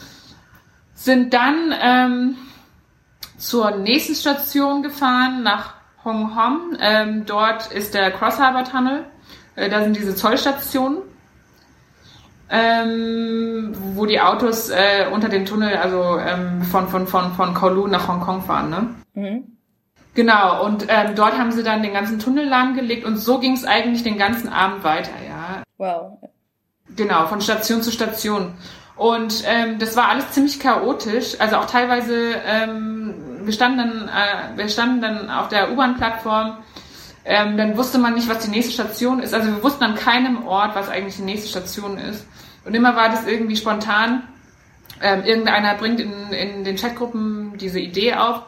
Sind 0.95 1.33
dann 1.35 1.73
ähm, 1.81 2.37
zur 3.43 3.73
nächsten 3.73 4.15
Station 4.15 4.83
gefahren, 4.83 5.43
nach 5.43 5.75
Hong 6.05 6.37
Hom. 6.37 6.77
Ähm, 6.81 7.27
dort 7.27 7.73
ist 7.73 7.93
der 7.93 8.13
Cross 8.13 8.39
Harbor 8.39 8.65
Tunnel. 8.65 9.05
Äh, 9.57 9.69
da 9.69 9.83
sind 9.83 9.97
diese 9.97 10.15
Zollstationen, 10.15 10.99
ähm, 12.49 13.75
wo 13.95 14.07
die 14.07 14.21
Autos 14.21 14.71
äh, 14.71 15.07
unter 15.13 15.29
den 15.29 15.45
Tunnel, 15.45 15.77
also 15.77 16.19
ähm, 16.19 16.63
von, 16.63 16.87
von, 16.87 17.09
von, 17.09 17.33
von 17.33 17.53
Kowloon 17.53 17.91
nach 17.91 18.07
Hongkong 18.07 18.43
fahren. 18.43 18.71
Ne? 18.71 18.95
Mhm. 19.15 19.45
Genau, 20.15 20.65
und 20.65 20.87
ähm, 20.89 21.15
dort 21.17 21.37
haben 21.37 21.51
sie 21.51 21.65
dann 21.65 21.83
den 21.83 21.95
ganzen 21.95 22.21
Tunnel 22.21 22.47
lahmgelegt 22.47 23.05
und 23.05 23.17
so 23.17 23.39
ging 23.41 23.55
es 23.55 23.65
eigentlich 23.65 24.05
den 24.05 24.19
ganzen 24.19 24.51
Abend 24.51 24.85
weiter, 24.85 25.13
ja. 25.27 25.63
Wow. 25.79 26.19
Genau, 26.95 27.27
von 27.27 27.41
Station 27.41 27.83
zu 27.83 27.91
Station. 27.91 28.55
Und 28.95 29.43
ähm, 29.47 29.79
das 29.79 29.97
war 29.97 30.11
alles 30.11 30.31
ziemlich 30.31 30.61
chaotisch, 30.61 31.41
also 31.41 31.57
auch 31.57 31.65
teilweise 31.65 32.35
ähm, 32.47 33.15
wir 33.47 33.53
standen 33.53 33.79
dann, 33.79 34.09
äh, 34.09 34.57
wir 34.57 34.69
standen 34.69 35.01
dann 35.01 35.31
auf 35.31 35.49
der 35.49 35.73
U-Bahn-Plattform 35.73 36.59
Ähm, 37.25 37.57
dann 37.57 37.77
wusste 37.77 37.99
man 37.99 38.15
nicht, 38.15 38.29
was 38.29 38.41
die 38.41 38.51
nächste 38.51 38.73
Station 38.73 39.21
ist. 39.21 39.33
Also 39.33 39.47
wir 39.49 39.63
wussten 39.63 39.85
an 39.85 39.95
keinem 39.95 40.45
Ort, 40.45 40.75
was 40.75 40.89
eigentlich 40.89 41.17
die 41.17 41.23
nächste 41.23 41.49
Station 41.49 41.97
ist. 41.97 42.27
Und 42.65 42.75
immer 42.75 42.97
war 42.97 43.11
das 43.11 43.27
irgendwie 43.27 43.57
spontan. 43.57 44.25
Ähm, 45.01 45.23
irgendeiner 45.25 45.75
bringt 45.77 46.01
in, 46.01 46.33
in 46.33 46.65
den 46.65 46.77
Chatgruppen 46.77 47.57
diese 47.59 47.79
Idee 47.79 48.15
auf. 48.15 48.43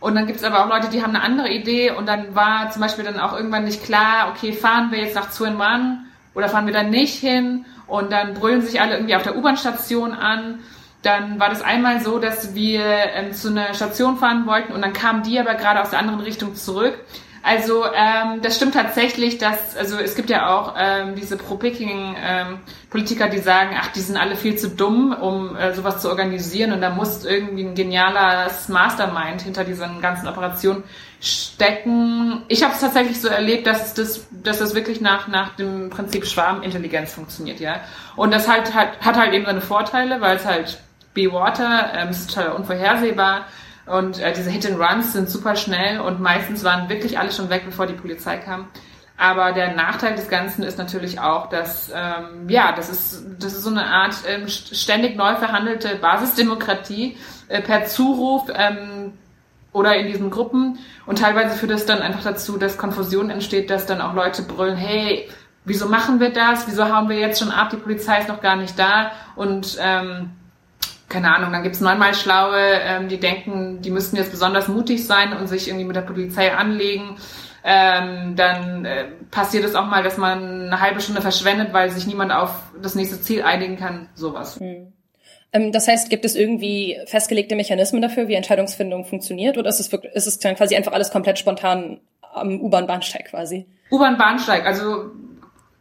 Und 0.00 0.14
dann 0.14 0.26
gibt 0.26 0.40
es 0.40 0.44
aber 0.44 0.62
auch 0.62 0.68
Leute, 0.68 0.88
die 0.90 1.02
haben 1.02 1.14
eine 1.14 1.24
andere 1.24 1.48
Idee. 1.48 1.90
Und 1.90 2.06
dann 2.06 2.34
war 2.34 2.70
zum 2.70 2.82
Beispiel 2.82 3.04
dann 3.04 3.18
auch 3.18 3.32
irgendwann 3.34 3.64
nicht 3.64 3.82
klar, 3.82 4.30
okay, 4.30 4.52
fahren 4.52 4.90
wir 4.90 4.98
jetzt 4.98 5.14
nach 5.14 5.30
Zuenwan 5.30 6.06
oder 6.34 6.50
fahren 6.50 6.66
wir 6.66 6.74
dann 6.74 6.90
nicht 6.90 7.14
hin? 7.14 7.64
Und 7.86 8.12
dann 8.12 8.34
brüllen 8.34 8.60
sich 8.60 8.78
alle 8.78 8.94
irgendwie 8.94 9.16
auf 9.16 9.22
der 9.22 9.36
U-Bahn-Station 9.36 10.12
an. 10.12 10.60
Dann 11.02 11.38
war 11.38 11.48
das 11.48 11.62
einmal 11.62 12.00
so, 12.00 12.18
dass 12.18 12.54
wir 12.54 12.84
ähm, 12.84 13.32
zu 13.32 13.48
einer 13.48 13.72
Station 13.74 14.16
fahren 14.16 14.46
wollten 14.46 14.72
und 14.72 14.82
dann 14.82 14.92
kamen 14.92 15.22
die 15.22 15.38
aber 15.38 15.54
gerade 15.54 15.80
aus 15.80 15.90
der 15.90 16.00
anderen 16.00 16.20
Richtung 16.20 16.54
zurück. 16.54 16.98
Also 17.42 17.84
ähm, 17.86 18.42
das 18.42 18.56
stimmt 18.56 18.74
tatsächlich, 18.74 19.38
dass 19.38 19.76
also 19.76 19.96
es 19.98 20.16
gibt 20.16 20.28
ja 20.28 20.54
auch 20.54 20.74
ähm, 20.76 21.14
diese 21.14 21.36
Pro-Picking-Politiker, 21.36 23.24
ähm, 23.24 23.30
die 23.30 23.38
sagen, 23.38 23.70
ach, 23.78 23.88
die 23.88 24.00
sind 24.00 24.16
alle 24.16 24.36
viel 24.36 24.56
zu 24.56 24.68
dumm, 24.68 25.12
um 25.12 25.56
äh, 25.56 25.72
sowas 25.72 26.02
zu 26.02 26.08
organisieren 26.08 26.72
und 26.72 26.80
da 26.80 26.90
muss 26.90 27.24
irgendwie 27.24 27.62
ein 27.62 27.74
genialer 27.74 28.50
Mastermind 28.68 29.42
hinter 29.42 29.64
diesen 29.64 30.02
ganzen 30.02 30.26
Operationen 30.26 30.82
stecken. 31.20 32.42
Ich 32.48 32.62
habe 32.64 32.74
es 32.74 32.80
tatsächlich 32.80 33.20
so 33.20 33.28
erlebt, 33.28 33.66
dass 33.66 33.94
das, 33.94 34.26
dass 34.30 34.58
das 34.58 34.74
wirklich 34.74 35.00
nach 35.00 35.28
nach 35.28 35.54
dem 35.56 35.90
Prinzip 35.90 36.26
Schwarmintelligenz 36.26 37.14
funktioniert, 37.14 37.60
ja. 37.60 37.80
Und 38.16 38.34
das 38.34 38.48
halt 38.48 38.74
hat, 38.74 39.00
hat 39.00 39.16
halt 39.16 39.32
eben 39.32 39.46
seine 39.46 39.60
Vorteile, 39.60 40.20
weil 40.20 40.36
es 40.36 40.44
halt 40.44 40.80
Be 41.14 41.32
Water, 41.32 41.92
ähm, 41.94 42.08
es 42.08 42.20
ist 42.20 42.34
total 42.34 42.52
unvorhersehbar 42.52 43.46
und 43.86 44.20
äh, 44.20 44.32
diese 44.32 44.50
Hit 44.50 44.66
and 44.66 44.78
Runs 44.78 45.12
sind 45.12 45.28
super 45.28 45.56
schnell 45.56 46.00
und 46.00 46.20
meistens 46.20 46.64
waren 46.64 46.88
wirklich 46.88 47.18
alle 47.18 47.32
schon 47.32 47.50
weg, 47.50 47.62
bevor 47.64 47.86
die 47.86 47.94
Polizei 47.94 48.36
kam. 48.36 48.68
Aber 49.16 49.52
der 49.52 49.74
Nachteil 49.74 50.14
des 50.14 50.28
Ganzen 50.28 50.62
ist 50.62 50.78
natürlich 50.78 51.18
auch, 51.18 51.48
dass 51.48 51.90
ähm, 51.92 52.48
ja, 52.48 52.70
das 52.72 52.88
ist 52.88 53.24
das 53.40 53.52
ist 53.52 53.64
so 53.64 53.70
eine 53.70 53.84
Art 53.84 54.14
ähm, 54.28 54.46
ständig 54.46 55.16
neu 55.16 55.34
verhandelte 55.34 55.96
Basisdemokratie 55.96 57.16
äh, 57.48 57.60
per 57.60 57.86
Zuruf 57.86 58.44
ähm, 58.54 59.14
oder 59.72 59.96
in 59.96 60.06
diesen 60.06 60.30
Gruppen 60.30 60.78
und 61.04 61.18
teilweise 61.18 61.56
führt 61.56 61.72
es 61.72 61.84
dann 61.84 62.00
einfach 62.00 62.22
dazu, 62.22 62.58
dass 62.58 62.78
Konfusion 62.78 63.30
entsteht, 63.30 63.70
dass 63.70 63.86
dann 63.86 64.00
auch 64.00 64.14
Leute 64.14 64.42
brüllen, 64.42 64.76
hey, 64.76 65.28
wieso 65.64 65.88
machen 65.88 66.20
wir 66.20 66.30
das? 66.30 66.68
Wieso 66.68 66.88
hauen 66.94 67.08
wir 67.08 67.18
jetzt 67.18 67.40
schon 67.40 67.50
ab? 67.50 67.70
Die 67.70 67.76
Polizei 67.76 68.20
ist 68.20 68.28
noch 68.28 68.40
gar 68.40 68.54
nicht 68.54 68.78
da 68.78 69.10
und 69.34 69.78
ähm, 69.80 70.30
keine 71.08 71.34
Ahnung, 71.34 71.52
dann 71.52 71.62
gibt's 71.62 71.80
neunmal 71.80 72.14
Schlaue, 72.14 72.58
ähm, 72.58 73.08
die 73.08 73.18
denken, 73.18 73.80
die 73.80 73.90
müssten 73.90 74.16
jetzt 74.16 74.30
besonders 74.30 74.68
mutig 74.68 75.06
sein 75.06 75.32
und 75.32 75.46
sich 75.46 75.68
irgendwie 75.68 75.86
mit 75.86 75.96
der 75.96 76.02
Polizei 76.02 76.52
anlegen. 76.52 77.16
Ähm, 77.64 78.36
dann 78.36 78.84
äh, 78.84 79.04
passiert 79.30 79.64
es 79.64 79.74
auch 79.74 79.86
mal, 79.86 80.02
dass 80.02 80.16
man 80.16 80.66
eine 80.66 80.80
halbe 80.80 81.00
Stunde 81.00 81.22
verschwendet, 81.22 81.72
weil 81.72 81.90
sich 81.90 82.06
niemand 82.06 82.32
auf 82.32 82.50
das 82.80 82.94
nächste 82.94 83.20
Ziel 83.20 83.42
einigen 83.42 83.76
kann. 83.76 84.08
Sowas. 84.14 84.60
Mhm. 84.60 84.92
Ähm, 85.52 85.72
das 85.72 85.88
heißt, 85.88 86.10
gibt 86.10 86.24
es 86.24 86.34
irgendwie 86.34 86.98
festgelegte 87.06 87.56
Mechanismen 87.56 88.02
dafür, 88.02 88.28
wie 88.28 88.34
Entscheidungsfindung 88.34 89.04
funktioniert, 89.04 89.56
oder 89.58 89.68
ist 89.68 89.80
es, 89.80 89.90
wirklich, 89.90 90.12
ist 90.14 90.26
es 90.26 90.38
dann 90.38 90.56
quasi 90.56 90.76
einfach 90.76 90.92
alles 90.92 91.10
komplett 91.10 91.38
spontan 91.38 92.00
am 92.32 92.60
U-Bahn-Bahnsteig 92.60 93.30
quasi? 93.30 93.66
U-Bahn-Bahnsteig, 93.90 94.66
also 94.66 95.10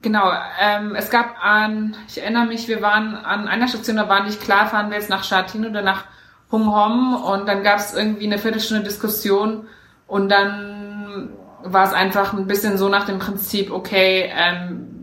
Genau, 0.01 0.31
ähm, 0.61 0.95
es 0.95 1.09
gab 1.09 1.43
an, 1.43 1.95
ich 2.07 2.21
erinnere 2.21 2.45
mich, 2.45 2.67
wir 2.67 2.81
waren 2.81 3.15
an 3.15 3.47
einer 3.47 3.67
Station, 3.67 3.97
da 3.97 4.07
war 4.07 4.23
nicht 4.23 4.41
klar, 4.41 4.67
fahren 4.67 4.89
wir 4.89 4.97
jetzt 4.97 5.09
nach 5.09 5.23
Shatin 5.23 5.65
oder 5.65 5.81
nach 5.81 6.05
Hung 6.51 6.73
Hom 6.73 7.15
und 7.23 7.47
dann 7.47 7.63
gab 7.63 7.79
es 7.79 7.95
irgendwie 7.95 8.25
eine 8.25 8.37
Viertelstunde 8.37 8.83
Diskussion 8.83 9.67
und 10.05 10.29
dann 10.29 11.29
war 11.63 11.85
es 11.85 11.93
einfach 11.93 12.33
ein 12.33 12.47
bisschen 12.47 12.77
so 12.77 12.89
nach 12.89 13.05
dem 13.05 13.19
Prinzip, 13.19 13.71
okay, 13.71 14.31
ähm, 14.33 14.93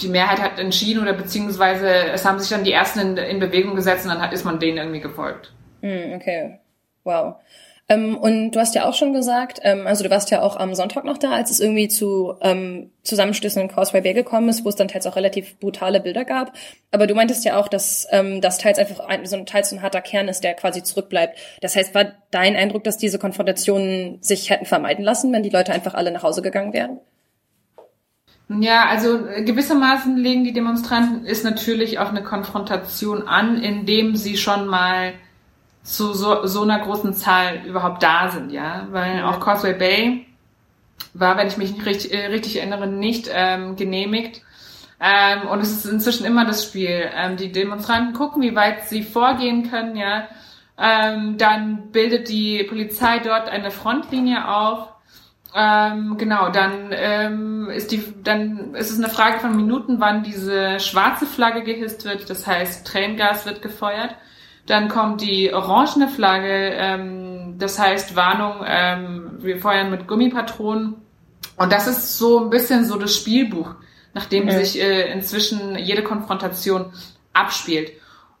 die 0.00 0.08
Mehrheit 0.08 0.40
hat 0.40 0.58
entschieden 0.58 1.02
oder 1.02 1.12
beziehungsweise 1.12 1.88
es 1.88 2.24
haben 2.24 2.38
sich 2.38 2.50
dann 2.50 2.64
die 2.64 2.72
Ersten 2.72 3.00
in, 3.00 3.16
in 3.16 3.40
Bewegung 3.40 3.74
gesetzt 3.76 4.04
und 4.04 4.12
dann 4.12 4.22
hat, 4.22 4.32
ist 4.32 4.44
man 4.44 4.58
denen 4.58 4.78
irgendwie 4.78 5.00
gefolgt. 5.00 5.52
Mm, 5.80 6.14
okay, 6.14 6.60
wow. 7.04 7.36
Ähm, 7.88 8.16
und 8.16 8.52
du 8.52 8.60
hast 8.60 8.74
ja 8.74 8.88
auch 8.88 8.94
schon 8.94 9.12
gesagt, 9.12 9.58
ähm, 9.62 9.86
also 9.86 10.04
du 10.04 10.10
warst 10.10 10.30
ja 10.30 10.40
auch 10.42 10.56
am 10.56 10.74
Sonntag 10.74 11.04
noch 11.04 11.18
da, 11.18 11.32
als 11.32 11.50
es 11.50 11.60
irgendwie 11.60 11.88
zu 11.88 12.34
ähm, 12.40 12.90
Zusammenstößen 13.02 13.60
in 13.60 13.68
Causeway 13.68 14.00
Bay 14.00 14.14
gekommen 14.14 14.48
ist, 14.48 14.64
wo 14.64 14.68
es 14.68 14.76
dann 14.76 14.88
teils 14.88 15.06
auch 15.06 15.16
relativ 15.16 15.58
brutale 15.58 16.00
Bilder 16.00 16.24
gab. 16.24 16.52
Aber 16.90 17.06
du 17.06 17.14
meintest 17.14 17.44
ja 17.44 17.56
auch, 17.56 17.68
dass 17.68 18.06
ähm, 18.10 18.40
das 18.40 18.58
teils 18.58 18.78
einfach 18.78 19.00
ein, 19.00 19.26
so 19.26 19.36
ein 19.36 19.46
teils 19.46 19.70
so 19.70 19.76
ein 19.76 19.82
harter 19.82 20.00
Kern 20.00 20.28
ist, 20.28 20.44
der 20.44 20.54
quasi 20.54 20.82
zurückbleibt. 20.82 21.38
Das 21.60 21.74
heißt, 21.74 21.94
war 21.94 22.12
dein 22.30 22.54
Eindruck, 22.54 22.84
dass 22.84 22.98
diese 22.98 23.18
Konfrontationen 23.18 24.22
sich 24.22 24.50
hätten 24.50 24.66
vermeiden 24.66 25.04
lassen, 25.04 25.32
wenn 25.32 25.42
die 25.42 25.50
Leute 25.50 25.72
einfach 25.72 25.94
alle 25.94 26.12
nach 26.12 26.22
Hause 26.22 26.42
gegangen 26.42 26.72
wären? 26.72 27.00
Ja, 28.60 28.86
also 28.86 29.20
gewissermaßen 29.44 30.16
legen 30.16 30.44
die 30.44 30.52
Demonstranten 30.52 31.24
ist 31.24 31.44
natürlich 31.44 31.98
auch 31.98 32.10
eine 32.10 32.22
Konfrontation 32.22 33.26
an, 33.26 33.62
indem 33.62 34.14
sie 34.14 34.36
schon 34.36 34.66
mal 34.66 35.14
zu 35.82 36.12
so, 36.12 36.46
so 36.46 36.62
einer 36.62 36.78
großen 36.78 37.14
Zahl 37.14 37.62
überhaupt 37.66 38.02
da 38.02 38.30
sind, 38.30 38.50
ja. 38.50 38.86
Weil 38.90 39.18
ja. 39.18 39.30
auch 39.30 39.40
Causeway 39.40 39.74
Bay 39.74 40.26
war, 41.14 41.36
wenn 41.36 41.48
ich 41.48 41.56
mich 41.56 41.72
nicht 41.72 41.86
richtig, 41.86 42.14
äh, 42.14 42.26
richtig 42.26 42.56
erinnere, 42.56 42.86
nicht 42.86 43.28
ähm, 43.32 43.76
genehmigt. 43.76 44.42
Ähm, 45.00 45.48
und 45.48 45.60
es 45.60 45.72
ist 45.72 45.84
inzwischen 45.84 46.24
immer 46.24 46.44
das 46.44 46.64
Spiel. 46.64 47.10
Ähm, 47.14 47.36
die 47.36 47.50
Demonstranten 47.50 48.14
gucken, 48.14 48.42
wie 48.42 48.54
weit 48.54 48.88
sie 48.88 49.02
vorgehen 49.02 49.70
können, 49.70 49.96
ja. 49.96 50.28
Ähm, 50.78 51.36
dann 51.38 51.90
bildet 51.90 52.28
die 52.28 52.64
Polizei 52.64 53.18
dort 53.18 53.48
eine 53.48 53.70
Frontlinie 53.70 54.48
auf. 54.48 54.88
Ähm, 55.54 56.16
genau, 56.16 56.48
dann 56.48 56.90
ähm, 56.92 57.68
ist 57.68 57.92
die, 57.92 58.02
dann 58.22 58.74
ist 58.74 58.90
es 58.90 58.98
eine 58.98 59.10
Frage 59.10 59.40
von 59.40 59.54
Minuten, 59.54 60.00
wann 60.00 60.22
diese 60.22 60.80
schwarze 60.80 61.26
Flagge 61.26 61.62
gehisst 61.62 62.04
wird. 62.04 62.30
Das 62.30 62.46
heißt, 62.46 62.86
Tränengas 62.86 63.44
wird 63.44 63.60
gefeuert. 63.60 64.14
Dann 64.66 64.88
kommt 64.88 65.20
die 65.20 65.52
orangene 65.52 66.08
Flagge, 66.08 66.72
ähm, 66.74 67.56
das 67.58 67.78
heißt 67.78 68.14
Warnung, 68.14 68.64
ähm, 68.66 69.38
wir 69.38 69.58
feuern 69.58 69.90
mit 69.90 70.06
Gummipatronen. 70.06 70.94
Und 71.56 71.72
das 71.72 71.86
ist 71.86 72.18
so 72.18 72.40
ein 72.44 72.50
bisschen 72.50 72.84
so 72.84 72.96
das 72.96 73.14
Spielbuch, 73.14 73.74
nachdem 74.14 74.44
okay. 74.44 74.64
sich 74.64 74.80
äh, 74.80 75.12
inzwischen 75.12 75.76
jede 75.76 76.02
Konfrontation 76.02 76.92
abspielt. 77.32 77.92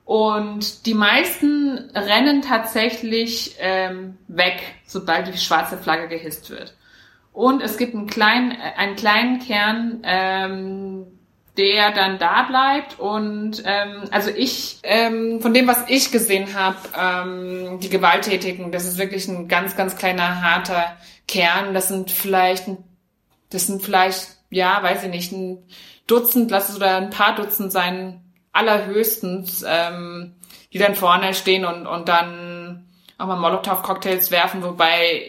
Und 0.04 0.86
die 0.86 0.94
meisten 0.94 1.90
rennen 1.94 2.42
tatsächlich 2.42 3.56
ähm, 3.58 4.18
weg, 4.28 4.62
sobald 4.86 5.28
die 5.28 5.38
schwarze 5.38 5.76
Flagge 5.76 6.08
gehisst 6.08 6.50
wird. 6.50 6.74
Und 7.32 7.62
es 7.62 7.78
gibt 7.78 7.94
einen 7.94 8.06
kleinen, 8.06 8.52
äh, 8.52 8.76
einen 8.76 8.96
kleinen 8.96 9.38
Kern, 9.38 10.02
ähm, 10.04 11.06
der 11.58 11.90
dann 11.92 12.18
da 12.18 12.44
bleibt 12.44 12.98
und 12.98 13.62
ähm, 13.66 14.04
also 14.10 14.30
ich 14.30 14.78
ähm, 14.84 15.40
von 15.42 15.52
dem 15.52 15.66
was 15.66 15.84
ich 15.88 16.10
gesehen 16.10 16.54
habe 16.54 16.78
ähm, 16.98 17.78
die 17.80 17.90
Gewalttätigen 17.90 18.72
das 18.72 18.86
ist 18.86 18.96
wirklich 18.96 19.28
ein 19.28 19.48
ganz 19.48 19.76
ganz 19.76 19.96
kleiner 19.96 20.42
harter 20.42 20.96
Kern. 21.28 21.74
Das 21.74 21.88
sind 21.88 22.10
vielleicht 22.10 22.68
das 23.50 23.66
sind 23.66 23.82
vielleicht 23.82 24.28
ja 24.48 24.82
weiß 24.82 25.04
ich 25.04 25.10
nicht 25.10 25.32
ein 25.32 25.58
Dutzend 26.06 26.50
lass 26.50 26.70
es 26.70 26.76
oder 26.76 26.96
ein 26.96 27.10
paar 27.10 27.34
Dutzend 27.34 27.70
sein 27.70 28.22
allerhöchstens 28.52 29.62
ähm, 29.68 30.34
die 30.72 30.78
dann 30.78 30.94
vorne 30.94 31.34
stehen 31.34 31.66
und 31.66 31.86
und 31.86 32.08
dann 32.08 32.88
auch 33.18 33.26
mal 33.26 33.36
Molotow 33.36 33.82
Cocktails 33.82 34.30
werfen 34.30 34.62
wobei 34.62 35.22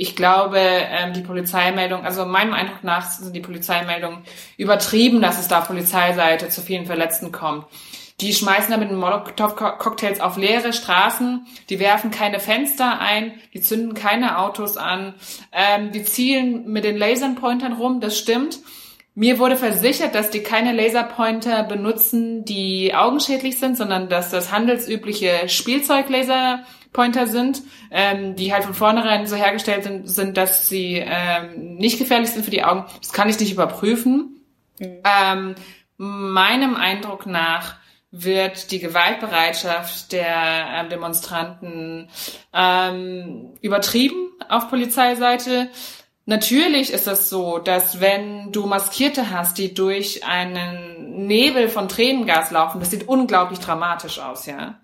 ich 0.00 0.16
glaube, 0.16 0.58
ähm, 0.58 1.12
die 1.12 1.20
Polizeimeldung, 1.20 2.06
also 2.06 2.24
meinem 2.24 2.54
Eindruck 2.54 2.82
nach 2.82 3.10
sind 3.10 3.36
die 3.36 3.40
Polizeimeldungen 3.40 4.20
übertrieben, 4.56 5.20
dass 5.20 5.38
es 5.38 5.46
da 5.46 5.60
Polizeiseite 5.60 6.48
zu 6.48 6.62
vielen 6.62 6.86
Verletzten 6.86 7.32
kommt. 7.32 7.66
Die 8.22 8.32
schmeißen 8.32 8.70
da 8.70 8.78
mit 8.78 8.88
den 8.88 8.98
Molotow-Cocktails 8.98 10.20
auf 10.20 10.38
leere 10.38 10.72
Straßen, 10.72 11.46
die 11.68 11.80
werfen 11.80 12.10
keine 12.10 12.40
Fenster 12.40 12.98
ein, 12.98 13.32
die 13.52 13.60
zünden 13.60 13.92
keine 13.92 14.38
Autos 14.38 14.78
an, 14.78 15.14
ähm, 15.52 15.92
die 15.92 16.04
zielen 16.04 16.72
mit 16.72 16.84
den 16.84 16.96
Laserpointern 16.96 17.74
rum, 17.74 18.00
das 18.00 18.18
stimmt. 18.18 18.58
Mir 19.14 19.38
wurde 19.38 19.56
versichert, 19.56 20.14
dass 20.14 20.30
die 20.30 20.42
keine 20.42 20.72
Laserpointer 20.72 21.62
benutzen, 21.64 22.46
die 22.46 22.94
augenschädlich 22.94 23.58
sind, 23.58 23.76
sondern 23.76 24.08
dass 24.08 24.30
das 24.30 24.50
handelsübliche 24.50 25.46
Spielzeuglaser 25.48 26.64
Pointer 26.92 27.26
sind, 27.26 27.62
ähm, 27.90 28.36
die 28.36 28.52
halt 28.52 28.64
von 28.64 28.74
vornherein 28.74 29.26
so 29.26 29.36
hergestellt 29.36 29.84
sind, 29.84 30.08
sind 30.08 30.36
dass 30.36 30.68
sie 30.68 31.02
ähm, 31.04 31.76
nicht 31.76 31.98
gefährlich 31.98 32.30
sind 32.30 32.44
für 32.44 32.50
die 32.50 32.64
Augen. 32.64 32.86
Das 33.00 33.12
kann 33.12 33.28
ich 33.28 33.38
nicht 33.38 33.52
überprüfen. 33.52 34.40
Mhm. 34.78 35.02
Ähm, 35.04 35.54
meinem 35.96 36.76
Eindruck 36.76 37.26
nach 37.26 37.76
wird 38.10 38.72
die 38.72 38.80
Gewaltbereitschaft 38.80 40.12
der 40.12 40.84
äh, 40.84 40.88
Demonstranten 40.88 42.08
ähm, 42.52 43.52
übertrieben 43.60 44.32
auf 44.48 44.68
Polizeiseite. 44.68 45.68
Natürlich 46.26 46.92
ist 46.92 47.06
es 47.06 47.28
so, 47.28 47.58
dass 47.58 48.00
wenn 48.00 48.52
du 48.52 48.66
Maskierte 48.66 49.30
hast, 49.30 49.58
die 49.58 49.74
durch 49.74 50.24
einen 50.24 51.26
Nebel 51.26 51.68
von 51.68 51.88
Tränengas 51.88 52.50
laufen, 52.50 52.80
das 52.80 52.90
sieht 52.90 53.06
unglaublich 53.08 53.60
dramatisch 53.60 54.18
aus, 54.18 54.46
ja. 54.46 54.80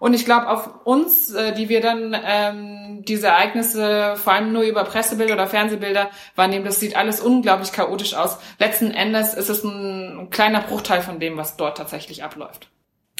Und 0.00 0.14
ich 0.14 0.24
glaube, 0.24 0.48
auf 0.48 0.70
uns, 0.84 1.32
äh, 1.32 1.52
die 1.52 1.68
wir 1.68 1.82
dann 1.82 2.16
ähm, 2.26 3.04
diese 3.06 3.28
Ereignisse 3.28 4.14
vor 4.16 4.32
allem 4.32 4.52
nur 4.52 4.62
über 4.62 4.82
Pressebilder 4.84 5.34
oder 5.34 5.46
Fernsehbilder 5.46 6.10
wahrnehmen, 6.34 6.64
das 6.64 6.80
sieht 6.80 6.96
alles 6.96 7.20
unglaublich 7.20 7.70
chaotisch 7.70 8.14
aus. 8.14 8.38
Letzten 8.58 8.92
Endes 8.92 9.34
ist 9.34 9.50
es 9.50 9.62
ein 9.62 10.28
kleiner 10.30 10.62
Bruchteil 10.62 11.02
von 11.02 11.20
dem, 11.20 11.36
was 11.36 11.56
dort 11.56 11.76
tatsächlich 11.76 12.24
abläuft. 12.24 12.70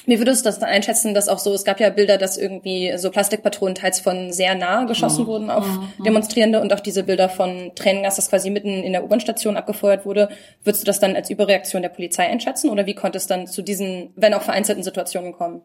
Wie 0.06 0.18
würdest 0.18 0.44
du 0.44 0.48
das 0.48 0.58
dann 0.58 0.70
einschätzen, 0.70 1.12
dass 1.12 1.28
auch 1.28 1.38
so, 1.38 1.52
es 1.52 1.66
gab 1.66 1.80
ja 1.80 1.90
Bilder, 1.90 2.16
dass 2.16 2.38
irgendwie 2.38 2.96
so 2.96 3.10
Plastikpatronen 3.10 3.74
teils 3.74 4.00
von 4.00 4.32
sehr 4.32 4.54
nah 4.54 4.84
geschossen 4.84 5.24
mhm. 5.24 5.28
wurden 5.28 5.50
auf 5.50 5.66
mhm. 5.66 6.04
Demonstrierende 6.04 6.62
und 6.62 6.72
auch 6.72 6.80
diese 6.80 7.02
Bilder 7.02 7.28
von 7.28 7.72
Tränengas, 7.74 8.16
das 8.16 8.30
quasi 8.30 8.48
mitten 8.48 8.82
in 8.82 8.92
der 8.92 9.04
U-Bahn-Station 9.04 9.58
abgefeuert 9.58 10.06
wurde. 10.06 10.30
Würdest 10.64 10.82
du 10.82 10.86
das 10.86 10.98
dann 10.98 11.14
als 11.14 11.28
Überreaktion 11.28 11.82
der 11.82 11.90
Polizei 11.90 12.26
einschätzen 12.26 12.70
oder 12.70 12.86
wie 12.86 12.94
konnte 12.94 13.18
es 13.18 13.26
dann 13.26 13.46
zu 13.46 13.60
diesen, 13.60 14.14
wenn 14.16 14.32
auch 14.32 14.42
vereinzelten 14.42 14.82
Situationen 14.82 15.32
kommen? 15.32 15.60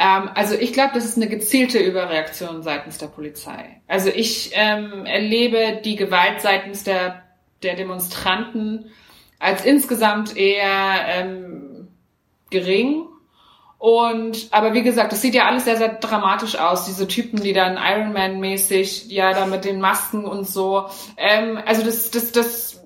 Ähm, 0.00 0.30
also 0.34 0.54
ich 0.54 0.72
glaube, 0.72 0.92
das 0.94 1.04
ist 1.04 1.18
eine 1.18 1.28
gezielte 1.28 1.78
Überreaktion 1.78 2.62
seitens 2.62 2.96
der 2.96 3.08
Polizei. 3.08 3.82
Also 3.86 4.08
ich 4.08 4.50
ähm, 4.54 5.04
erlebe 5.04 5.82
die 5.84 5.94
Gewalt 5.94 6.40
seitens 6.40 6.84
der, 6.84 7.22
der 7.62 7.76
Demonstranten 7.76 8.90
als 9.38 9.62
insgesamt 9.62 10.34
eher 10.38 11.04
ähm, 11.06 11.88
gering. 12.48 13.08
Und 13.76 14.48
aber 14.52 14.72
wie 14.72 14.82
gesagt, 14.82 15.12
das 15.12 15.20
sieht 15.20 15.34
ja 15.34 15.44
alles 15.44 15.64
sehr, 15.64 15.76
sehr 15.76 15.94
dramatisch 15.94 16.56
aus. 16.56 16.86
Diese 16.86 17.06
Typen, 17.06 17.42
die 17.42 17.52
dann 17.52 17.76
Ironman-mäßig, 17.76 19.08
ja, 19.08 19.34
da 19.34 19.44
mit 19.44 19.66
den 19.66 19.82
Masken 19.82 20.24
und 20.24 20.48
so. 20.48 20.86
Ähm, 21.18 21.58
also 21.66 21.84
das, 21.84 22.10
das, 22.10 22.32
das, 22.32 22.82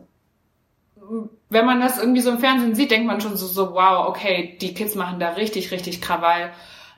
wenn 1.48 1.66
man 1.66 1.80
das 1.80 1.98
irgendwie 1.98 2.22
so 2.22 2.30
im 2.30 2.38
Fernsehen 2.38 2.74
sieht, 2.74 2.90
denkt 2.90 3.06
man 3.06 3.20
schon 3.20 3.36
so, 3.36 3.46
so 3.46 3.72
wow, 3.72 4.08
okay, 4.08 4.58
die 4.60 4.74
Kids 4.74 4.96
machen 4.96 5.20
da 5.20 5.30
richtig, 5.30 5.70
richtig 5.70 6.00
Krawall. 6.00 6.50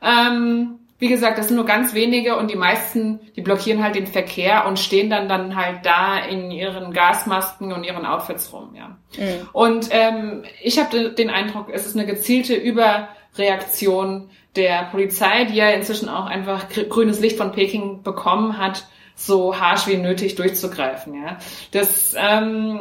Ähm, 0.07 0.79
wie 0.99 1.09
gesagt, 1.09 1.37
das 1.37 1.49
sind 1.49 1.57
nur 1.57 1.67
ganz 1.67 1.93
wenige 1.93 2.37
und 2.37 2.51
die 2.51 2.57
meisten, 2.57 3.21
die 3.37 3.43
blockieren 3.43 3.83
halt 3.83 3.97
den 3.97 4.07
Verkehr 4.07 4.67
und 4.67 4.79
stehen 4.79 5.11
dann 5.11 5.29
dann 5.29 5.55
halt 5.55 5.85
da 5.85 6.19
in 6.19 6.51
ihren 6.51 6.93
Gasmasken 6.93 7.73
und 7.73 7.85
ihren 7.85 8.07
Outfits 8.07 8.51
rum, 8.53 8.75
ja. 8.75 8.97
Mhm. 9.19 9.49
Und 9.53 9.89
ähm, 9.91 10.45
ich 10.63 10.79
habe 10.79 11.11
den 11.11 11.29
Eindruck, 11.29 11.69
es 11.71 11.87
ist 11.87 11.97
eine 11.97 12.07
gezielte 12.07 12.55
Überreaktion 12.55 14.31
der 14.55 14.85
Polizei, 14.85 15.45
die 15.45 15.57
ja 15.57 15.69
inzwischen 15.69 16.09
auch 16.09 16.27
einfach 16.27 16.67
grünes 16.89 17.21
Licht 17.21 17.37
von 17.37 17.53
Peking 17.53 18.03
bekommen 18.03 18.57
hat, 18.57 18.87
so 19.15 19.61
harsch 19.61 19.87
wie 19.87 19.99
nötig 19.99 20.35
durchzugreifen, 20.37 21.15
ja. 21.15 21.39
Das 21.73 22.15
ähm, 22.19 22.81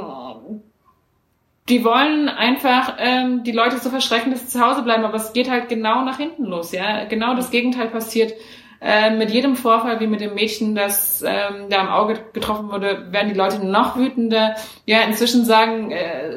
die 1.70 1.84
wollen 1.84 2.30
einfach 2.30 2.96
ähm, 3.00 3.44
die 3.44 3.52
Leute 3.52 3.80
so 3.80 3.90
verschrecken, 3.90 4.32
dass 4.32 4.42
sie 4.42 4.48
zu 4.60 4.66
Hause 4.66 4.84
bleiben, 4.84 5.04
aber 5.04 5.16
es 5.16 5.34
geht 5.34 5.50
halt 5.50 5.68
genau 5.68 6.04
nach 6.04 6.18
hinten 6.18 6.46
los, 6.46 6.72
ja. 6.72 7.06
Genau 7.06 7.36
das 7.36 7.50
Gegenteil 7.50 7.88
passiert. 7.88 8.34
Äh, 8.82 9.16
mit 9.16 9.32
jedem 9.32 9.56
Vorfall, 9.56 10.00
wie 10.00 10.06
mit 10.06 10.22
dem 10.22 10.36
Mädchen, 10.36 10.76
das 10.76 11.24
ähm, 11.26 11.70
da 11.70 11.80
am 11.80 11.90
Auge 11.90 12.20
getroffen 12.34 12.72
wurde, 12.72 13.12
werden 13.12 13.30
die 13.30 13.38
Leute 13.38 13.66
noch 13.66 13.98
wütender. 13.98 14.56
Ja, 14.86 15.02
inzwischen 15.02 15.44
sagen, 15.44 15.90
äh, 15.90 16.30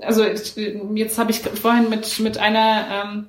also 0.00 0.24
ich, 0.24 0.56
jetzt 0.94 1.18
habe 1.18 1.30
ich 1.30 1.40
vorhin 1.40 1.90
mit 1.90 2.18
mit 2.18 2.38
einer 2.38 2.86
ähm, 2.90 3.26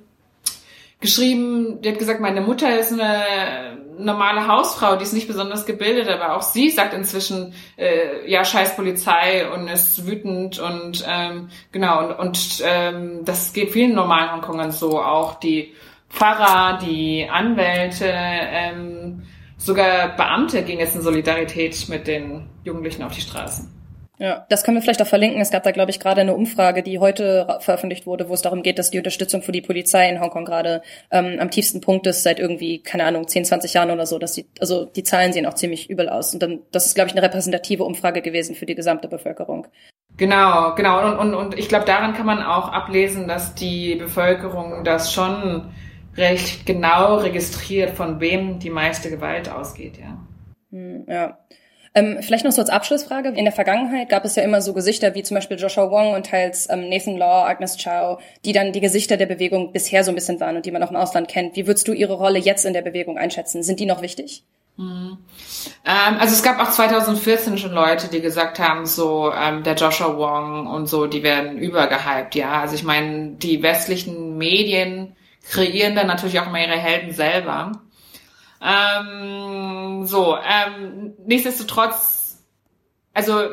geschrieben, 1.00 1.80
die 1.82 1.90
hat 1.90 1.98
gesagt, 1.98 2.20
meine 2.20 2.40
Mutter 2.40 2.76
ist 2.76 2.92
eine 2.92 3.78
normale 3.98 4.46
Hausfrau, 4.48 4.96
die 4.96 5.02
ist 5.02 5.12
nicht 5.12 5.28
besonders 5.28 5.66
gebildet, 5.66 6.08
aber 6.08 6.36
auch 6.36 6.42
sie 6.42 6.70
sagt 6.70 6.94
inzwischen, 6.94 7.54
äh, 7.76 8.30
ja, 8.30 8.44
scheiß 8.44 8.76
Polizei 8.76 9.48
und 9.50 9.68
ist 9.68 10.06
wütend 10.06 10.58
und 10.58 11.04
ähm, 11.08 11.48
genau, 11.72 12.06
und, 12.06 12.12
und 12.18 12.62
ähm, 12.64 13.24
das 13.24 13.52
geht 13.52 13.70
vielen 13.70 13.94
normalen 13.94 14.32
Hongkongern 14.32 14.72
so, 14.72 15.00
auch 15.00 15.38
die 15.40 15.74
Pfarrer, 16.08 16.78
die 16.78 17.28
Anwälte, 17.28 18.10
ähm, 18.10 19.22
sogar 19.56 20.16
Beamte 20.16 20.62
gehen 20.62 20.78
jetzt 20.78 20.94
in 20.94 21.02
Solidarität 21.02 21.88
mit 21.88 22.06
den 22.06 22.48
Jugendlichen 22.64 23.02
auf 23.02 23.12
die 23.12 23.20
Straßen. 23.20 23.72
Ja, 24.18 24.46
das 24.48 24.64
können 24.64 24.76
wir 24.76 24.82
vielleicht 24.82 25.02
auch 25.02 25.06
verlinken. 25.06 25.40
Es 25.40 25.50
gab 25.50 25.62
da, 25.62 25.72
glaube 25.72 25.90
ich, 25.90 26.00
gerade 26.00 26.22
eine 26.22 26.34
Umfrage, 26.34 26.82
die 26.82 26.98
heute 26.98 27.58
veröffentlicht 27.60 28.06
wurde, 28.06 28.28
wo 28.28 28.34
es 28.34 28.42
darum 28.42 28.62
geht, 28.62 28.78
dass 28.78 28.90
die 28.90 28.98
Unterstützung 28.98 29.42
für 29.42 29.52
die 29.52 29.60
Polizei 29.60 30.08
in 30.08 30.20
Hongkong 30.20 30.46
gerade 30.46 30.82
ähm, 31.10 31.36
am 31.38 31.50
tiefsten 31.50 31.82
Punkt 31.82 32.06
ist 32.06 32.22
seit 32.22 32.38
irgendwie, 32.38 32.82
keine 32.82 33.04
Ahnung, 33.04 33.28
10, 33.28 33.44
20 33.44 33.74
Jahren 33.74 33.90
oder 33.90 34.06
so. 34.06 34.18
Dass 34.18 34.32
die, 34.32 34.46
also 34.58 34.86
die 34.86 35.02
Zahlen 35.02 35.32
sehen 35.32 35.44
auch 35.44 35.54
ziemlich 35.54 35.90
übel 35.90 36.08
aus. 36.08 36.32
Und 36.32 36.42
dann, 36.42 36.60
das 36.72 36.86
ist, 36.86 36.94
glaube 36.94 37.08
ich, 37.08 37.14
eine 37.14 37.22
repräsentative 37.22 37.84
Umfrage 37.84 38.22
gewesen 38.22 38.54
für 38.54 38.66
die 38.66 38.74
gesamte 38.74 39.08
Bevölkerung. 39.08 39.66
Genau, 40.16 40.74
genau. 40.74 41.04
Und, 41.04 41.18
und, 41.18 41.34
und 41.34 41.58
ich 41.58 41.68
glaube, 41.68 41.84
daran 41.84 42.14
kann 42.14 42.24
man 42.24 42.42
auch 42.42 42.72
ablesen, 42.72 43.28
dass 43.28 43.54
die 43.54 43.96
Bevölkerung 43.96 44.82
das 44.82 45.12
schon 45.12 45.74
recht 46.16 46.64
genau 46.64 47.16
registriert, 47.16 47.90
von 47.90 48.20
wem 48.20 48.58
die 48.58 48.70
meiste 48.70 49.10
Gewalt 49.10 49.50
ausgeht, 49.50 49.98
ja. 49.98 50.18
Hm, 50.70 51.04
ja. 51.06 51.38
Ähm, 51.96 52.18
vielleicht 52.20 52.44
noch 52.44 52.52
so 52.52 52.60
als 52.60 52.68
Abschlussfrage. 52.68 53.30
In 53.30 53.46
der 53.46 53.54
Vergangenheit 53.54 54.10
gab 54.10 54.26
es 54.26 54.36
ja 54.36 54.42
immer 54.42 54.60
so 54.60 54.74
Gesichter 54.74 55.14
wie 55.14 55.22
zum 55.22 55.34
Beispiel 55.34 55.58
Joshua 55.58 55.90
Wong 55.90 56.12
und 56.12 56.26
teils 56.26 56.68
ähm, 56.68 56.90
Nathan 56.90 57.16
Law, 57.16 57.46
Agnes 57.46 57.82
Chow, 57.82 58.20
die 58.44 58.52
dann 58.52 58.72
die 58.72 58.80
Gesichter 58.80 59.16
der 59.16 59.24
Bewegung 59.24 59.72
bisher 59.72 60.04
so 60.04 60.12
ein 60.12 60.14
bisschen 60.14 60.38
waren 60.38 60.56
und 60.56 60.66
die 60.66 60.70
man 60.70 60.82
auch 60.82 60.90
im 60.90 60.96
Ausland 60.96 61.26
kennt. 61.26 61.56
Wie 61.56 61.66
würdest 61.66 61.88
du 61.88 61.94
ihre 61.94 62.12
Rolle 62.12 62.38
jetzt 62.38 62.66
in 62.66 62.74
der 62.74 62.82
Bewegung 62.82 63.16
einschätzen? 63.16 63.62
Sind 63.62 63.80
die 63.80 63.86
noch 63.86 64.02
wichtig? 64.02 64.44
Mhm. 64.76 65.16
Ähm, 65.86 66.16
also 66.18 66.34
es 66.34 66.42
gab 66.42 66.60
auch 66.60 66.70
2014 66.70 67.56
schon 67.56 67.72
Leute, 67.72 68.08
die 68.08 68.20
gesagt 68.20 68.58
haben, 68.58 68.84
so 68.84 69.32
ähm, 69.32 69.62
der 69.62 69.74
Joshua 69.74 70.18
Wong 70.18 70.66
und 70.66 70.88
so, 70.88 71.06
die 71.06 71.22
werden 71.22 71.56
übergehypt, 71.56 72.34
ja. 72.34 72.60
Also 72.60 72.74
ich 72.74 72.82
meine, 72.82 73.36
die 73.36 73.62
westlichen 73.62 74.36
Medien 74.36 75.16
kreieren 75.48 75.94
dann 75.94 76.08
natürlich 76.08 76.40
auch 76.40 76.48
immer 76.48 76.60
ihre 76.60 76.76
Helden 76.76 77.12
selber. 77.12 77.72
Ähm, 78.66 80.06
so, 80.06 80.36
ähm, 80.36 81.14
nichtsdestotrotz, 81.24 82.42
also 83.14 83.50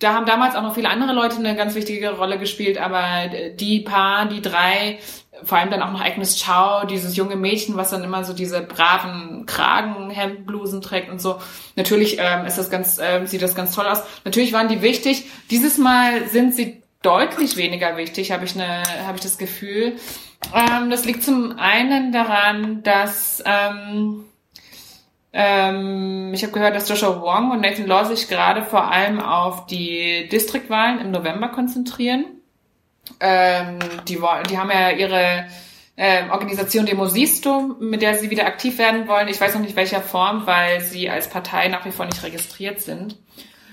da 0.00 0.14
haben 0.14 0.26
damals 0.26 0.56
auch 0.56 0.62
noch 0.62 0.74
viele 0.74 0.88
andere 0.88 1.12
Leute 1.12 1.36
eine 1.36 1.54
ganz 1.54 1.74
wichtige 1.74 2.16
Rolle 2.16 2.38
gespielt, 2.38 2.78
aber 2.78 3.28
die 3.54 3.80
paar, 3.80 4.26
die 4.26 4.40
drei, 4.40 4.98
vor 5.44 5.58
allem 5.58 5.70
dann 5.70 5.82
auch 5.82 5.92
noch 5.92 6.00
Agnes 6.00 6.42
Chow, 6.42 6.86
dieses 6.86 7.16
junge 7.16 7.36
Mädchen, 7.36 7.76
was 7.76 7.90
dann 7.90 8.02
immer 8.02 8.24
so 8.24 8.32
diese 8.32 8.62
braven 8.62 9.44
Kragenhemdblusen 9.46 10.80
trägt 10.80 11.10
und 11.10 11.20
so. 11.20 11.38
Natürlich 11.76 12.16
ähm, 12.18 12.46
ist 12.46 12.58
das 12.58 12.70
ganz, 12.70 12.98
ähm, 13.00 13.26
sieht 13.26 13.42
das 13.42 13.54
ganz 13.54 13.74
toll 13.74 13.86
aus. 13.86 14.02
Natürlich 14.24 14.52
waren 14.52 14.68
die 14.68 14.82
wichtig. 14.82 15.26
Dieses 15.50 15.78
Mal 15.78 16.26
sind 16.28 16.54
sie 16.54 16.79
deutlich 17.02 17.56
weniger 17.56 17.96
wichtig, 17.96 18.32
habe 18.32 18.44
ich 18.44 18.54
eine, 18.54 18.82
habe 19.06 19.16
ich 19.16 19.22
das 19.22 19.38
Gefühl. 19.38 19.96
Ähm, 20.54 20.90
das 20.90 21.04
liegt 21.04 21.22
zum 21.22 21.58
einen 21.58 22.12
daran, 22.12 22.82
dass 22.82 23.42
ähm, 23.46 24.24
ähm, 25.32 26.32
ich 26.34 26.42
habe 26.42 26.52
gehört, 26.52 26.74
dass 26.74 26.88
Joshua 26.88 27.20
Wong 27.20 27.52
und 27.52 27.60
Nathan 27.60 27.86
Law 27.86 28.04
sich 28.04 28.28
gerade 28.28 28.62
vor 28.62 28.90
allem 28.90 29.20
auf 29.20 29.66
die 29.66 30.28
Distriktwahlen 30.30 31.00
im 31.00 31.10
November 31.10 31.48
konzentrieren. 31.48 32.24
Ähm, 33.20 33.78
die, 34.08 34.18
die 34.48 34.58
haben 34.58 34.70
ja 34.70 34.90
ihre 34.90 35.46
äh, 35.96 36.28
Organisation 36.30 36.86
Demosisto, 36.86 37.76
mit 37.78 38.02
der 38.02 38.16
sie 38.16 38.30
wieder 38.30 38.46
aktiv 38.46 38.78
werden 38.78 39.06
wollen. 39.06 39.28
Ich 39.28 39.40
weiß 39.40 39.54
noch 39.54 39.62
nicht 39.62 39.76
welcher 39.76 40.00
Form, 40.00 40.46
weil 40.46 40.80
sie 40.80 41.10
als 41.10 41.28
Partei 41.28 41.68
nach 41.68 41.84
wie 41.84 41.92
vor 41.92 42.06
nicht 42.06 42.22
registriert 42.22 42.80
sind. 42.80 43.16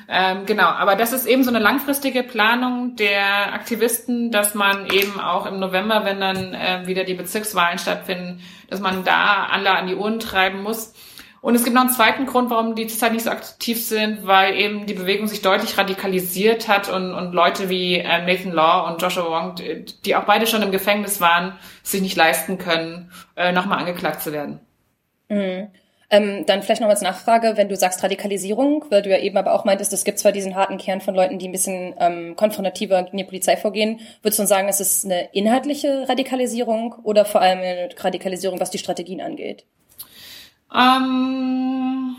Ähm, 0.10 0.46
genau, 0.46 0.68
aber 0.68 0.96
das 0.96 1.12
ist 1.12 1.26
eben 1.26 1.44
so 1.44 1.50
eine 1.50 1.60
langfristige 1.60 2.24
Planung 2.24 2.96
der 2.96 3.54
Aktivisten, 3.54 4.32
dass 4.32 4.56
man 4.56 4.90
eben 4.90 5.20
auch 5.20 5.46
im 5.46 5.60
November, 5.60 6.06
wenn 6.06 6.22
dann 6.22 6.54
äh, 6.54 6.88
wieder 6.88 7.04
die 7.04 7.14
Bezirkswahlen 7.14 7.78
stattfinden, 7.78 8.42
dass 8.70 8.80
man 8.80 9.04
da 9.04 9.48
alle 9.52 9.72
an 9.72 9.88
die 9.88 9.96
Uhren 9.96 10.20
treiben 10.20 10.64
muss. 10.64 10.94
Und 11.42 11.56
es 11.56 11.64
gibt 11.64 11.76
noch 11.76 11.82
einen 11.82 11.92
zweiten 11.92 12.26
Grund, 12.26 12.50
warum 12.50 12.76
die 12.76 12.88
zurzeit 12.88 13.12
nicht 13.12 13.24
so 13.24 13.30
aktiv 13.30 13.84
sind, 13.86 14.26
weil 14.26 14.56
eben 14.56 14.86
die 14.86 14.94
Bewegung 14.94 15.28
sich 15.28 15.42
deutlich 15.42 15.78
radikalisiert 15.78 16.68
hat 16.68 16.90
und, 16.90 17.14
und 17.14 17.34
Leute 17.34 17.70
wie 17.70 17.96
äh, 17.96 18.26
Nathan 18.26 18.54
Law 18.54 18.90
und 18.90 19.02
Joshua 19.02 19.26
Wong, 19.26 19.56
die 19.56 20.16
auch 20.16 20.24
beide 20.24 20.48
schon 20.48 20.62
im 20.62 20.72
Gefängnis 20.72 21.22
waren, 21.22 21.54
sich 21.84 22.02
nicht 22.02 22.16
leisten 22.16 22.58
können, 22.58 23.12
äh, 23.36 23.52
nochmal 23.52 23.80
angeklagt 23.80 24.22
zu 24.22 24.32
werden. 24.32 24.60
Mhm. 25.30 25.68
Ähm, 26.10 26.46
dann 26.46 26.64
vielleicht 26.64 26.80
noch 26.80 26.88
als 26.88 27.02
Nachfrage, 27.02 27.58
wenn 27.58 27.68
du 27.68 27.76
sagst 27.76 28.02
Radikalisierung, 28.02 28.86
weil 28.90 29.02
du 29.02 29.10
ja 29.10 29.18
eben 29.18 29.36
aber 29.36 29.54
auch 29.54 29.66
meintest, 29.66 29.92
es 29.92 30.06
gibt 30.06 30.20
zwar 30.20 30.32
diesen 30.32 30.56
harten 30.56 30.78
Kern 30.78 31.02
von 31.02 31.14
Leuten, 31.14 31.38
die 31.38 31.50
ein 31.50 31.52
bisschen 31.52 31.96
ähm, 32.00 32.38
konfrontativer 32.38 33.04
gegen 33.04 33.18
die 33.18 33.26
Polizei 33.26 33.58
vorgehen. 33.58 34.00
Würdest 34.22 34.40
du 34.40 34.48
sagen, 34.48 34.70
es 34.70 34.80
ist 34.80 35.04
eine 35.04 35.30
inhaltliche 35.34 36.08
Radikalisierung 36.08 36.94
oder 37.04 37.26
vor 37.26 37.42
allem 37.42 37.60
eine 37.60 37.90
Radikalisierung, 37.98 38.58
was 38.62 38.72
die 38.72 38.78
Strategien 38.78 39.20
angeht? 39.20 39.66
Ähm, 40.74 42.16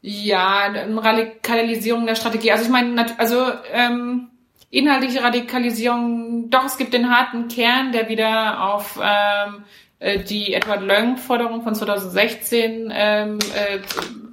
ja, 0.00 0.60
eine 0.60 1.04
Radikalisierung 1.04 2.06
der 2.06 2.14
Strategie. 2.14 2.52
Also 2.52 2.64
ich 2.64 2.70
meine, 2.70 3.18
also 3.18 3.52
ähm, 3.70 4.30
inhaltliche 4.70 5.22
Radikalisierung, 5.22 6.48
doch, 6.48 6.64
es 6.64 6.78
gibt 6.78 6.94
den 6.94 7.14
harten 7.14 7.48
Kern, 7.48 7.92
der 7.92 8.08
wieder 8.08 8.72
auf 8.72 8.98
ähm, 9.02 9.56
äh, 9.56 9.58
die 10.00 10.54
Edward 10.54 10.82
Löng-Forderung 10.82 11.62
von 11.62 11.74
2016 11.74 12.90
ähm, 12.92 13.38
äh, 13.54 13.80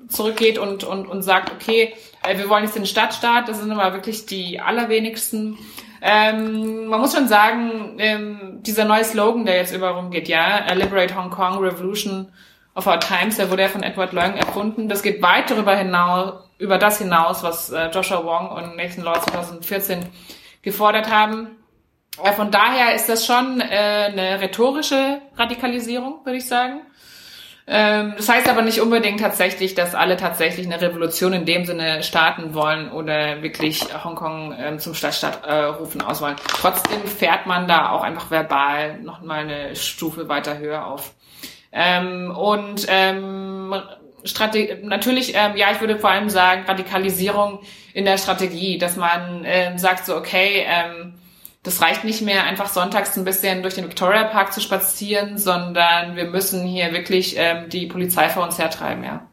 zurückgeht 0.08 0.58
und, 0.58 0.84
und, 0.84 1.08
und 1.08 1.22
sagt, 1.22 1.52
okay, 1.52 1.94
äh, 2.24 2.38
wir 2.38 2.50
wollen 2.50 2.64
jetzt 2.64 2.76
den 2.76 2.86
Stadtstaat, 2.86 3.50
das 3.50 3.60
sind 3.60 3.72
aber 3.72 3.94
wirklich 3.94 4.26
die 4.26 4.60
allerwenigsten. 4.60 5.58
Ähm, 6.02 6.86
man 6.88 7.02
muss 7.02 7.14
schon 7.14 7.28
sagen, 7.28 7.96
ähm, 7.98 8.60
dieser 8.62 8.86
neue 8.86 9.04
Slogan, 9.04 9.46
der 9.46 9.58
jetzt 9.58 9.74
überall 9.74 9.94
rumgeht, 9.94 10.28
ja, 10.28 10.72
Liberate 10.74 11.16
Hong 11.16 11.30
Kong, 11.30 11.58
Revolution 11.58 12.32
of 12.76 12.88
Our 12.88 13.00
Times, 13.00 13.38
der 13.38 13.50
wurde 13.50 13.64
ja 13.64 13.70
von 13.70 13.84
Edward 13.84 14.14
Leung 14.14 14.36
erfunden. 14.36 14.88
Das 14.88 15.02
geht 15.02 15.22
weit 15.22 15.50
darüber 15.50 15.76
hinaus, 15.76 16.44
über 16.60 16.78
das 16.78 17.00
hinaus, 17.00 17.44
was 17.44 17.72
äh, 17.72 17.90
Joshua 17.90 18.24
Wong 18.24 18.50
und 18.50 18.78
Nathan 18.78 19.04
Law 19.04 19.20
2014 19.20 20.06
gefordert 20.62 21.12
haben. 21.12 21.50
Äh, 22.24 22.34
von 22.34 22.52
daher 22.52 22.96
ist 22.96 23.10
das 23.10 23.26
schon 23.26 23.62
äh, 23.62 23.66
eine 23.66 24.42
rhetorische 24.42 25.22
Radikalisierung, 25.36 26.26
würde 26.26 26.38
ich 26.38 26.48
sagen. 26.48 26.82
Ähm, 27.70 28.14
das 28.16 28.30
heißt 28.30 28.48
aber 28.48 28.62
nicht 28.62 28.80
unbedingt 28.80 29.20
tatsächlich, 29.20 29.76
dass 29.76 29.94
alle 29.94 30.16
tatsächlich 30.16 30.66
eine 30.66 30.80
Revolution 30.80 31.34
in 31.34 31.46
dem 31.46 31.66
Sinne 31.66 32.02
starten 32.02 32.54
wollen 32.54 32.90
oder 32.92 33.44
wirklich 33.44 33.84
Hongkong 34.04 34.56
ähm, 34.58 34.80
zum 34.80 34.94
Stadtstaat 34.94 35.46
äh, 35.46 35.64
rufen 35.66 36.02
aus 36.02 36.22
wollen. 36.22 36.38
Trotzdem 36.62 37.04
fährt 37.06 37.46
man 37.46 37.68
da 37.68 37.90
auch 37.90 38.04
einfach 38.04 38.32
verbal 38.32 39.00
noch 39.00 39.22
mal 39.22 39.40
eine 39.40 39.76
Stufe 39.76 40.30
weiter 40.30 40.58
höher 40.58 40.88
auf. 40.88 41.14
Ähm, 41.74 42.32
und 42.32 42.86
ähm, 42.88 43.76
Strate 44.24 44.80
natürlich, 44.84 45.34
ähm, 45.36 45.58
ja, 45.58 45.72
ich 45.72 45.82
würde 45.82 46.00
vor 46.00 46.10
allem 46.10 46.30
sagen, 46.30 46.64
Radikalisierung 46.66 47.60
in 47.94 48.06
der 48.06 48.18
Strategie, 48.18 48.78
dass 48.78 48.96
man 48.96 49.44
ähm, 49.46 49.78
sagt 49.78 50.06
so, 50.06 50.16
okay, 50.16 50.66
ähm, 50.66 51.17
das 51.68 51.82
reicht 51.82 52.06
nicht 52.06 52.22
mehr, 52.22 52.46
einfach 52.46 52.70
sonntags 52.70 53.18
ein 53.18 53.26
bisschen 53.26 53.62
durch 53.62 53.76
den 53.76 53.84
Victoria 53.84 54.24
Park 54.24 54.54
zu 54.54 54.62
spazieren, 54.62 55.38
sondern 55.38 56.16
wir 56.16 56.26
müssen 56.26 56.66
hier 56.66 56.94
wirklich 56.94 57.36
ähm, 57.38 57.68
die 57.70 57.88
Polizei 57.88 58.30
vor 58.30 58.44
uns 58.44 58.58
hertreiben, 58.58 59.04
ja. 59.04 59.28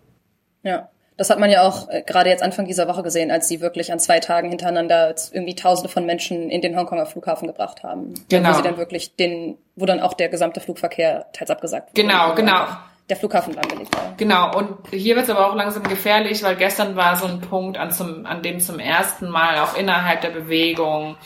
Ja. 0.64 0.88
Das 1.16 1.30
hat 1.30 1.38
man 1.38 1.48
ja 1.48 1.62
auch 1.62 1.88
äh, 1.90 2.02
gerade 2.02 2.28
jetzt 2.28 2.42
Anfang 2.42 2.66
dieser 2.66 2.88
Woche 2.88 3.04
gesehen, 3.04 3.30
als 3.30 3.46
sie 3.46 3.60
wirklich 3.60 3.92
an 3.92 4.00
zwei 4.00 4.18
Tagen 4.18 4.48
hintereinander 4.48 5.14
irgendwie 5.30 5.54
Tausende 5.54 5.88
von 5.88 6.04
Menschen 6.06 6.50
in 6.50 6.60
den 6.60 6.76
Hongkonger 6.76 7.06
Flughafen 7.06 7.46
gebracht 7.46 7.84
haben. 7.84 8.14
Genau. 8.28 8.50
Wo 8.50 8.54
sie 8.54 8.62
dann 8.62 8.78
wirklich 8.78 9.14
den, 9.14 9.56
wo 9.76 9.86
dann 9.86 10.00
auch 10.00 10.14
der 10.14 10.28
gesamte 10.28 10.58
Flugverkehr 10.58 11.26
teils 11.32 11.50
abgesagt 11.50 11.90
wurde. 11.90 12.02
Genau, 12.02 12.34
genau. 12.34 12.66
Der 13.08 13.16
Flughafen 13.16 13.56
angelegt 13.56 13.94
war. 13.94 14.14
Genau. 14.16 14.56
Und 14.58 14.88
hier 14.90 15.14
wird 15.14 15.26
es 15.26 15.30
aber 15.30 15.48
auch 15.48 15.54
langsam 15.54 15.84
gefährlich, 15.84 16.42
weil 16.42 16.56
gestern 16.56 16.96
war 16.96 17.14
so 17.14 17.26
ein 17.26 17.40
Punkt, 17.40 17.78
an, 17.78 17.92
zum, 17.92 18.26
an 18.26 18.42
dem 18.42 18.58
zum 18.58 18.80
ersten 18.80 19.28
Mal 19.28 19.60
auch 19.60 19.76
innerhalb 19.76 20.22
der 20.22 20.30
Bewegung 20.30 21.16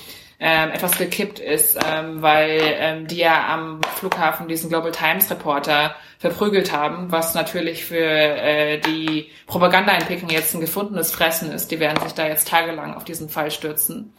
ähm, 0.41 0.71
etwas 0.71 0.97
gekippt 0.99 1.39
ist, 1.41 1.79
ähm, 1.85 2.23
weil 2.23 2.61
ähm, 2.63 3.07
die 3.07 3.19
ja 3.19 3.49
am 3.53 3.81
Flughafen 3.97 4.49
diesen 4.49 4.71
Global 4.71 4.93
Times 4.93 5.31
Reporter 5.31 5.95
verprügelt 6.19 6.73
haben, 6.73 7.13
was 7.13 7.35
natürlich 7.35 7.85
für 7.85 7.97
äh, 7.97 8.79
die 8.79 9.29
Propaganda 9.47 9.93
in 9.93 10.29
jetzt 10.29 10.55
ein 10.55 10.61
gefundenes 10.61 11.13
Fressen 11.13 11.53
ist. 11.53 11.71
Die 11.71 11.79
werden 11.79 12.03
sich 12.03 12.13
da 12.13 12.27
jetzt 12.27 12.49
tagelang 12.49 12.95
auf 12.95 13.05
diesen 13.05 13.29
Fall 13.29 13.51
stürzen. 13.51 14.13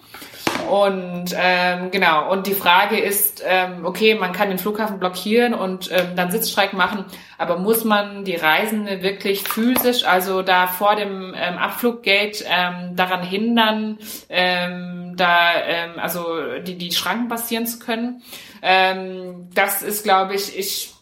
Und 0.69 1.35
ähm, 1.35 1.91
genau, 1.91 2.31
und 2.31 2.45
die 2.45 2.53
Frage 2.53 2.99
ist, 2.99 3.43
ähm, 3.45 3.85
okay, 3.85 4.15
man 4.15 4.33
kann 4.33 4.49
den 4.49 4.59
Flughafen 4.59 4.99
blockieren 4.99 5.53
und 5.53 5.89
ähm, 5.91 6.15
dann 6.15 6.31
Sitzstreik 6.31 6.73
machen, 6.73 7.05
aber 7.37 7.57
muss 7.57 7.83
man 7.83 8.23
die 8.23 8.35
Reisende 8.35 9.01
wirklich 9.01 9.43
physisch, 9.43 10.03
also 10.05 10.41
da 10.41 10.67
vor 10.67 10.95
dem 10.95 11.33
ähm, 11.35 11.57
Abfluggate 11.57 12.45
ähm, 12.47 12.95
daran 12.95 13.23
hindern, 13.23 13.97
ähm, 14.29 15.13
da 15.15 15.53
ähm, 15.65 15.91
also 15.97 16.25
die, 16.65 16.77
die 16.77 16.91
Schranken 16.91 17.29
passieren 17.29 17.65
zu 17.65 17.79
können? 17.79 18.21
Ähm, 18.61 19.49
das 19.53 19.81
ist, 19.81 20.03
glaube 20.03 20.35
ich, 20.35 20.57
ich 20.57 20.93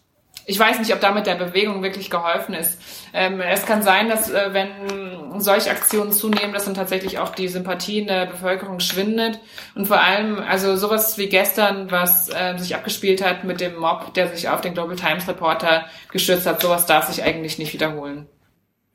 ich 0.49 0.57
weiß 0.57 0.79
nicht, 0.79 0.93
ob 0.93 1.01
damit 1.01 1.27
der 1.27 1.35
Bewegung 1.35 1.83
wirklich 1.83 2.09
geholfen 2.09 2.55
ist. 2.55 2.79
Ähm, 3.13 3.41
es 3.41 3.65
kann 3.65 3.83
sein, 3.83 4.07
dass 4.07 4.31
äh, 4.31 4.53
wenn 4.53 5.41
solche 5.41 5.69
Aktionen 5.69 6.13
zunehmen, 6.13 6.53
dass 6.53 6.63
dann 6.63 6.73
tatsächlich 6.73 7.19
auch 7.19 7.35
die 7.35 7.49
Sympathie 7.49 7.99
in 7.99 8.07
der 8.07 8.27
Bevölkerung 8.27 8.79
schwindet. 8.79 9.39
Und 9.75 9.87
vor 9.87 9.99
allem, 9.99 10.39
also 10.39 10.77
sowas 10.77 11.17
wie 11.17 11.27
gestern, 11.27 11.91
was 11.91 12.29
äh, 12.29 12.57
sich 12.57 12.75
abgespielt 12.75 13.23
hat 13.23 13.43
mit 13.43 13.59
dem 13.59 13.77
Mob, 13.77 14.13
der 14.13 14.29
sich 14.29 14.47
auf 14.47 14.61
den 14.61 14.73
Global 14.73 14.95
Times 14.95 15.27
Reporter 15.27 15.85
gestürzt 16.13 16.47
hat, 16.47 16.61
sowas 16.61 16.85
darf 16.85 17.11
sich 17.11 17.23
eigentlich 17.23 17.59
nicht 17.59 17.73
wiederholen. 17.73 18.27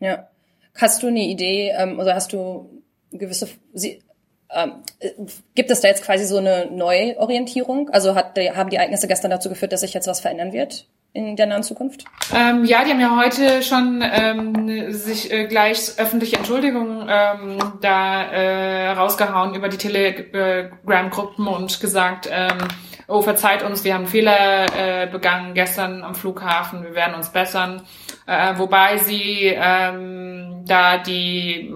Ja. 0.00 0.28
Hast 0.74 1.02
du 1.02 1.08
eine 1.08 1.20
Idee, 1.20 1.74
ähm, 1.76 1.98
oder 1.98 2.14
hast 2.14 2.32
du 2.32 2.82
gewisse, 3.10 3.46
sie, 3.74 4.02
ähm, 4.50 4.76
äh, 5.00 5.10
gibt 5.54 5.70
es 5.70 5.82
da 5.82 5.88
jetzt 5.88 6.02
quasi 6.02 6.24
so 6.24 6.38
eine 6.38 6.70
Neuorientierung? 6.70 7.90
Also 7.90 8.14
hat, 8.14 8.38
haben 8.38 8.70
die 8.70 8.76
Ereignisse 8.76 9.06
gestern 9.06 9.30
dazu 9.30 9.50
geführt, 9.50 9.72
dass 9.72 9.82
sich 9.82 9.92
jetzt 9.92 10.06
was 10.06 10.20
verändern 10.20 10.54
wird? 10.54 10.86
In 11.14 11.36
der 11.36 11.46
nahen 11.46 11.62
Zukunft? 11.62 12.04
Ähm, 12.34 12.64
ja, 12.64 12.84
die 12.84 12.90
haben 12.90 13.00
ja 13.00 13.16
heute 13.16 13.62
schon 13.62 14.02
ähm, 14.02 14.92
sich 14.92 15.30
äh, 15.30 15.46
gleich 15.46 15.98
öffentliche 15.98 16.36
Entschuldigungen 16.36 17.06
ähm, 17.08 17.58
da 17.80 18.22
äh, 18.22 18.90
rausgehauen 18.92 19.54
über 19.54 19.68
die 19.68 19.76
Telegram-Gruppen 19.76 21.46
und 21.46 21.80
gesagt, 21.80 22.28
ähm, 22.30 22.58
oh, 23.08 23.20
verzeiht 23.20 23.62
uns, 23.62 23.84
wir 23.84 23.94
haben 23.94 24.06
Fehler 24.06 25.02
äh, 25.02 25.06
begangen 25.06 25.52
gestern 25.54 26.02
am 26.02 26.14
Flughafen, 26.14 26.82
wir 26.82 26.94
werden 26.94 27.14
uns 27.14 27.28
bessern. 27.28 27.82
Äh, 28.26 28.54
wobei 28.56 28.96
sie 28.98 29.52
ähm, 29.54 30.64
da 30.66 30.98
die 30.98 31.72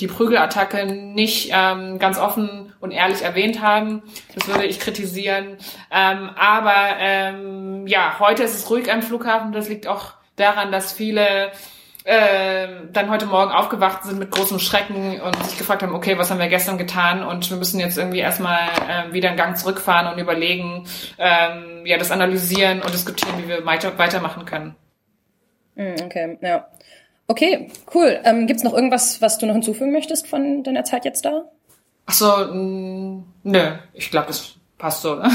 die 0.00 0.06
Prügelattacke 0.06 0.86
nicht 0.86 1.50
ähm, 1.52 1.98
ganz 1.98 2.18
offen 2.18 2.69
und 2.80 2.90
ehrlich 2.90 3.22
erwähnt 3.22 3.62
haben. 3.62 4.02
Das 4.34 4.48
würde 4.48 4.66
ich 4.66 4.80
kritisieren. 4.80 5.58
Ähm, 5.90 6.30
aber 6.36 6.96
ähm, 6.98 7.86
ja, 7.86 8.18
heute 8.18 8.42
ist 8.42 8.54
es 8.54 8.70
ruhig 8.70 8.90
am 8.90 9.02
Flughafen. 9.02 9.52
Das 9.52 9.68
liegt 9.68 9.86
auch 9.86 10.14
daran, 10.36 10.72
dass 10.72 10.92
viele 10.92 11.52
äh, 12.04 12.66
dann 12.92 13.10
heute 13.10 13.26
Morgen 13.26 13.52
aufgewacht 13.52 14.04
sind 14.04 14.18
mit 14.18 14.30
großem 14.30 14.58
Schrecken 14.58 15.20
und 15.20 15.36
sich 15.44 15.58
gefragt 15.58 15.82
haben, 15.82 15.94
okay, 15.94 16.16
was 16.16 16.30
haben 16.30 16.40
wir 16.40 16.48
gestern 16.48 16.78
getan 16.78 17.22
und 17.22 17.50
wir 17.50 17.58
müssen 17.58 17.78
jetzt 17.78 17.98
irgendwie 17.98 18.20
erstmal 18.20 18.68
äh, 18.88 19.12
wieder 19.12 19.28
einen 19.28 19.36
Gang 19.36 19.56
zurückfahren 19.56 20.12
und 20.12 20.18
überlegen, 20.18 20.86
ähm, 21.18 21.84
ja, 21.84 21.98
das 21.98 22.10
analysieren 22.10 22.80
und 22.80 22.92
diskutieren, 22.94 23.34
wie 23.42 23.48
wir 23.48 23.66
weiter 23.66 23.98
weitermachen 23.98 24.46
können. 24.46 24.74
Hm, 25.76 25.94
okay, 26.04 26.38
ja. 26.40 26.66
Okay, 27.26 27.68
cool. 27.94 28.18
Ähm, 28.24 28.46
Gibt 28.46 28.64
noch 28.64 28.74
irgendwas, 28.74 29.22
was 29.22 29.38
du 29.38 29.46
noch 29.46 29.54
hinzufügen 29.54 29.92
möchtest 29.92 30.26
von 30.26 30.64
deiner 30.64 30.84
Zeit 30.84 31.04
jetzt 31.04 31.24
da? 31.24 31.44
Ach 32.06 32.12
so, 32.12 32.44
nö. 33.42 33.76
Ich 33.92 34.10
glaube, 34.10 34.28
das 34.28 34.54
passt 34.78 35.02
so. 35.02 35.16
Ne? 35.16 35.30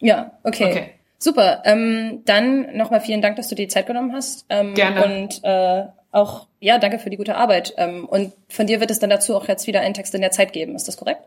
Ja, 0.00 0.32
okay. 0.44 0.70
okay. 0.70 0.90
Super. 1.18 1.62
Ähm, 1.64 2.22
dann 2.24 2.76
nochmal 2.76 3.00
vielen 3.00 3.20
Dank, 3.20 3.36
dass 3.36 3.48
du 3.48 3.56
dir 3.56 3.66
die 3.66 3.72
Zeit 3.72 3.86
genommen 3.86 4.12
hast. 4.12 4.46
Ähm, 4.48 4.74
Gerne. 4.74 5.04
Und 5.04 5.42
äh, 5.42 5.86
auch, 6.12 6.46
ja, 6.60 6.78
danke 6.78 6.98
für 6.98 7.10
die 7.10 7.16
gute 7.16 7.36
Arbeit. 7.36 7.74
Ähm, 7.76 8.04
und 8.04 8.32
von 8.48 8.66
dir 8.66 8.80
wird 8.80 8.90
es 8.90 9.00
dann 9.00 9.10
dazu 9.10 9.36
auch 9.36 9.48
jetzt 9.48 9.66
wieder 9.66 9.80
einen 9.80 9.94
Text 9.94 10.14
in 10.14 10.20
der 10.20 10.30
Zeit 10.30 10.52
geben. 10.52 10.76
Ist 10.76 10.86
das 10.86 10.96
korrekt? 10.96 11.22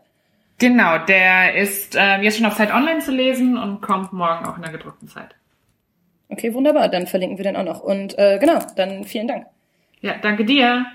Genau, 0.58 0.98
der 0.98 1.56
ist 1.56 1.94
äh, 1.96 2.18
jetzt 2.20 2.38
schon 2.38 2.46
auf 2.46 2.56
Zeit 2.56 2.72
online 2.72 3.00
zu 3.00 3.10
lesen 3.10 3.58
und 3.58 3.80
kommt 3.80 4.12
morgen 4.12 4.46
auch 4.46 4.56
in 4.56 4.62
der 4.62 4.72
gedruckten 4.72 5.08
Zeit. 5.08 5.34
Okay, 6.28 6.54
wunderbar. 6.54 6.88
Dann 6.88 7.06
verlinken 7.06 7.36
wir 7.36 7.44
den 7.44 7.56
auch 7.56 7.64
noch. 7.64 7.80
Und 7.80 8.18
äh, 8.18 8.38
genau, 8.38 8.60
dann 8.76 9.04
vielen 9.04 9.28
Dank. 9.28 9.46
Ja, 10.00 10.14
danke 10.20 10.44
dir. 10.44 10.86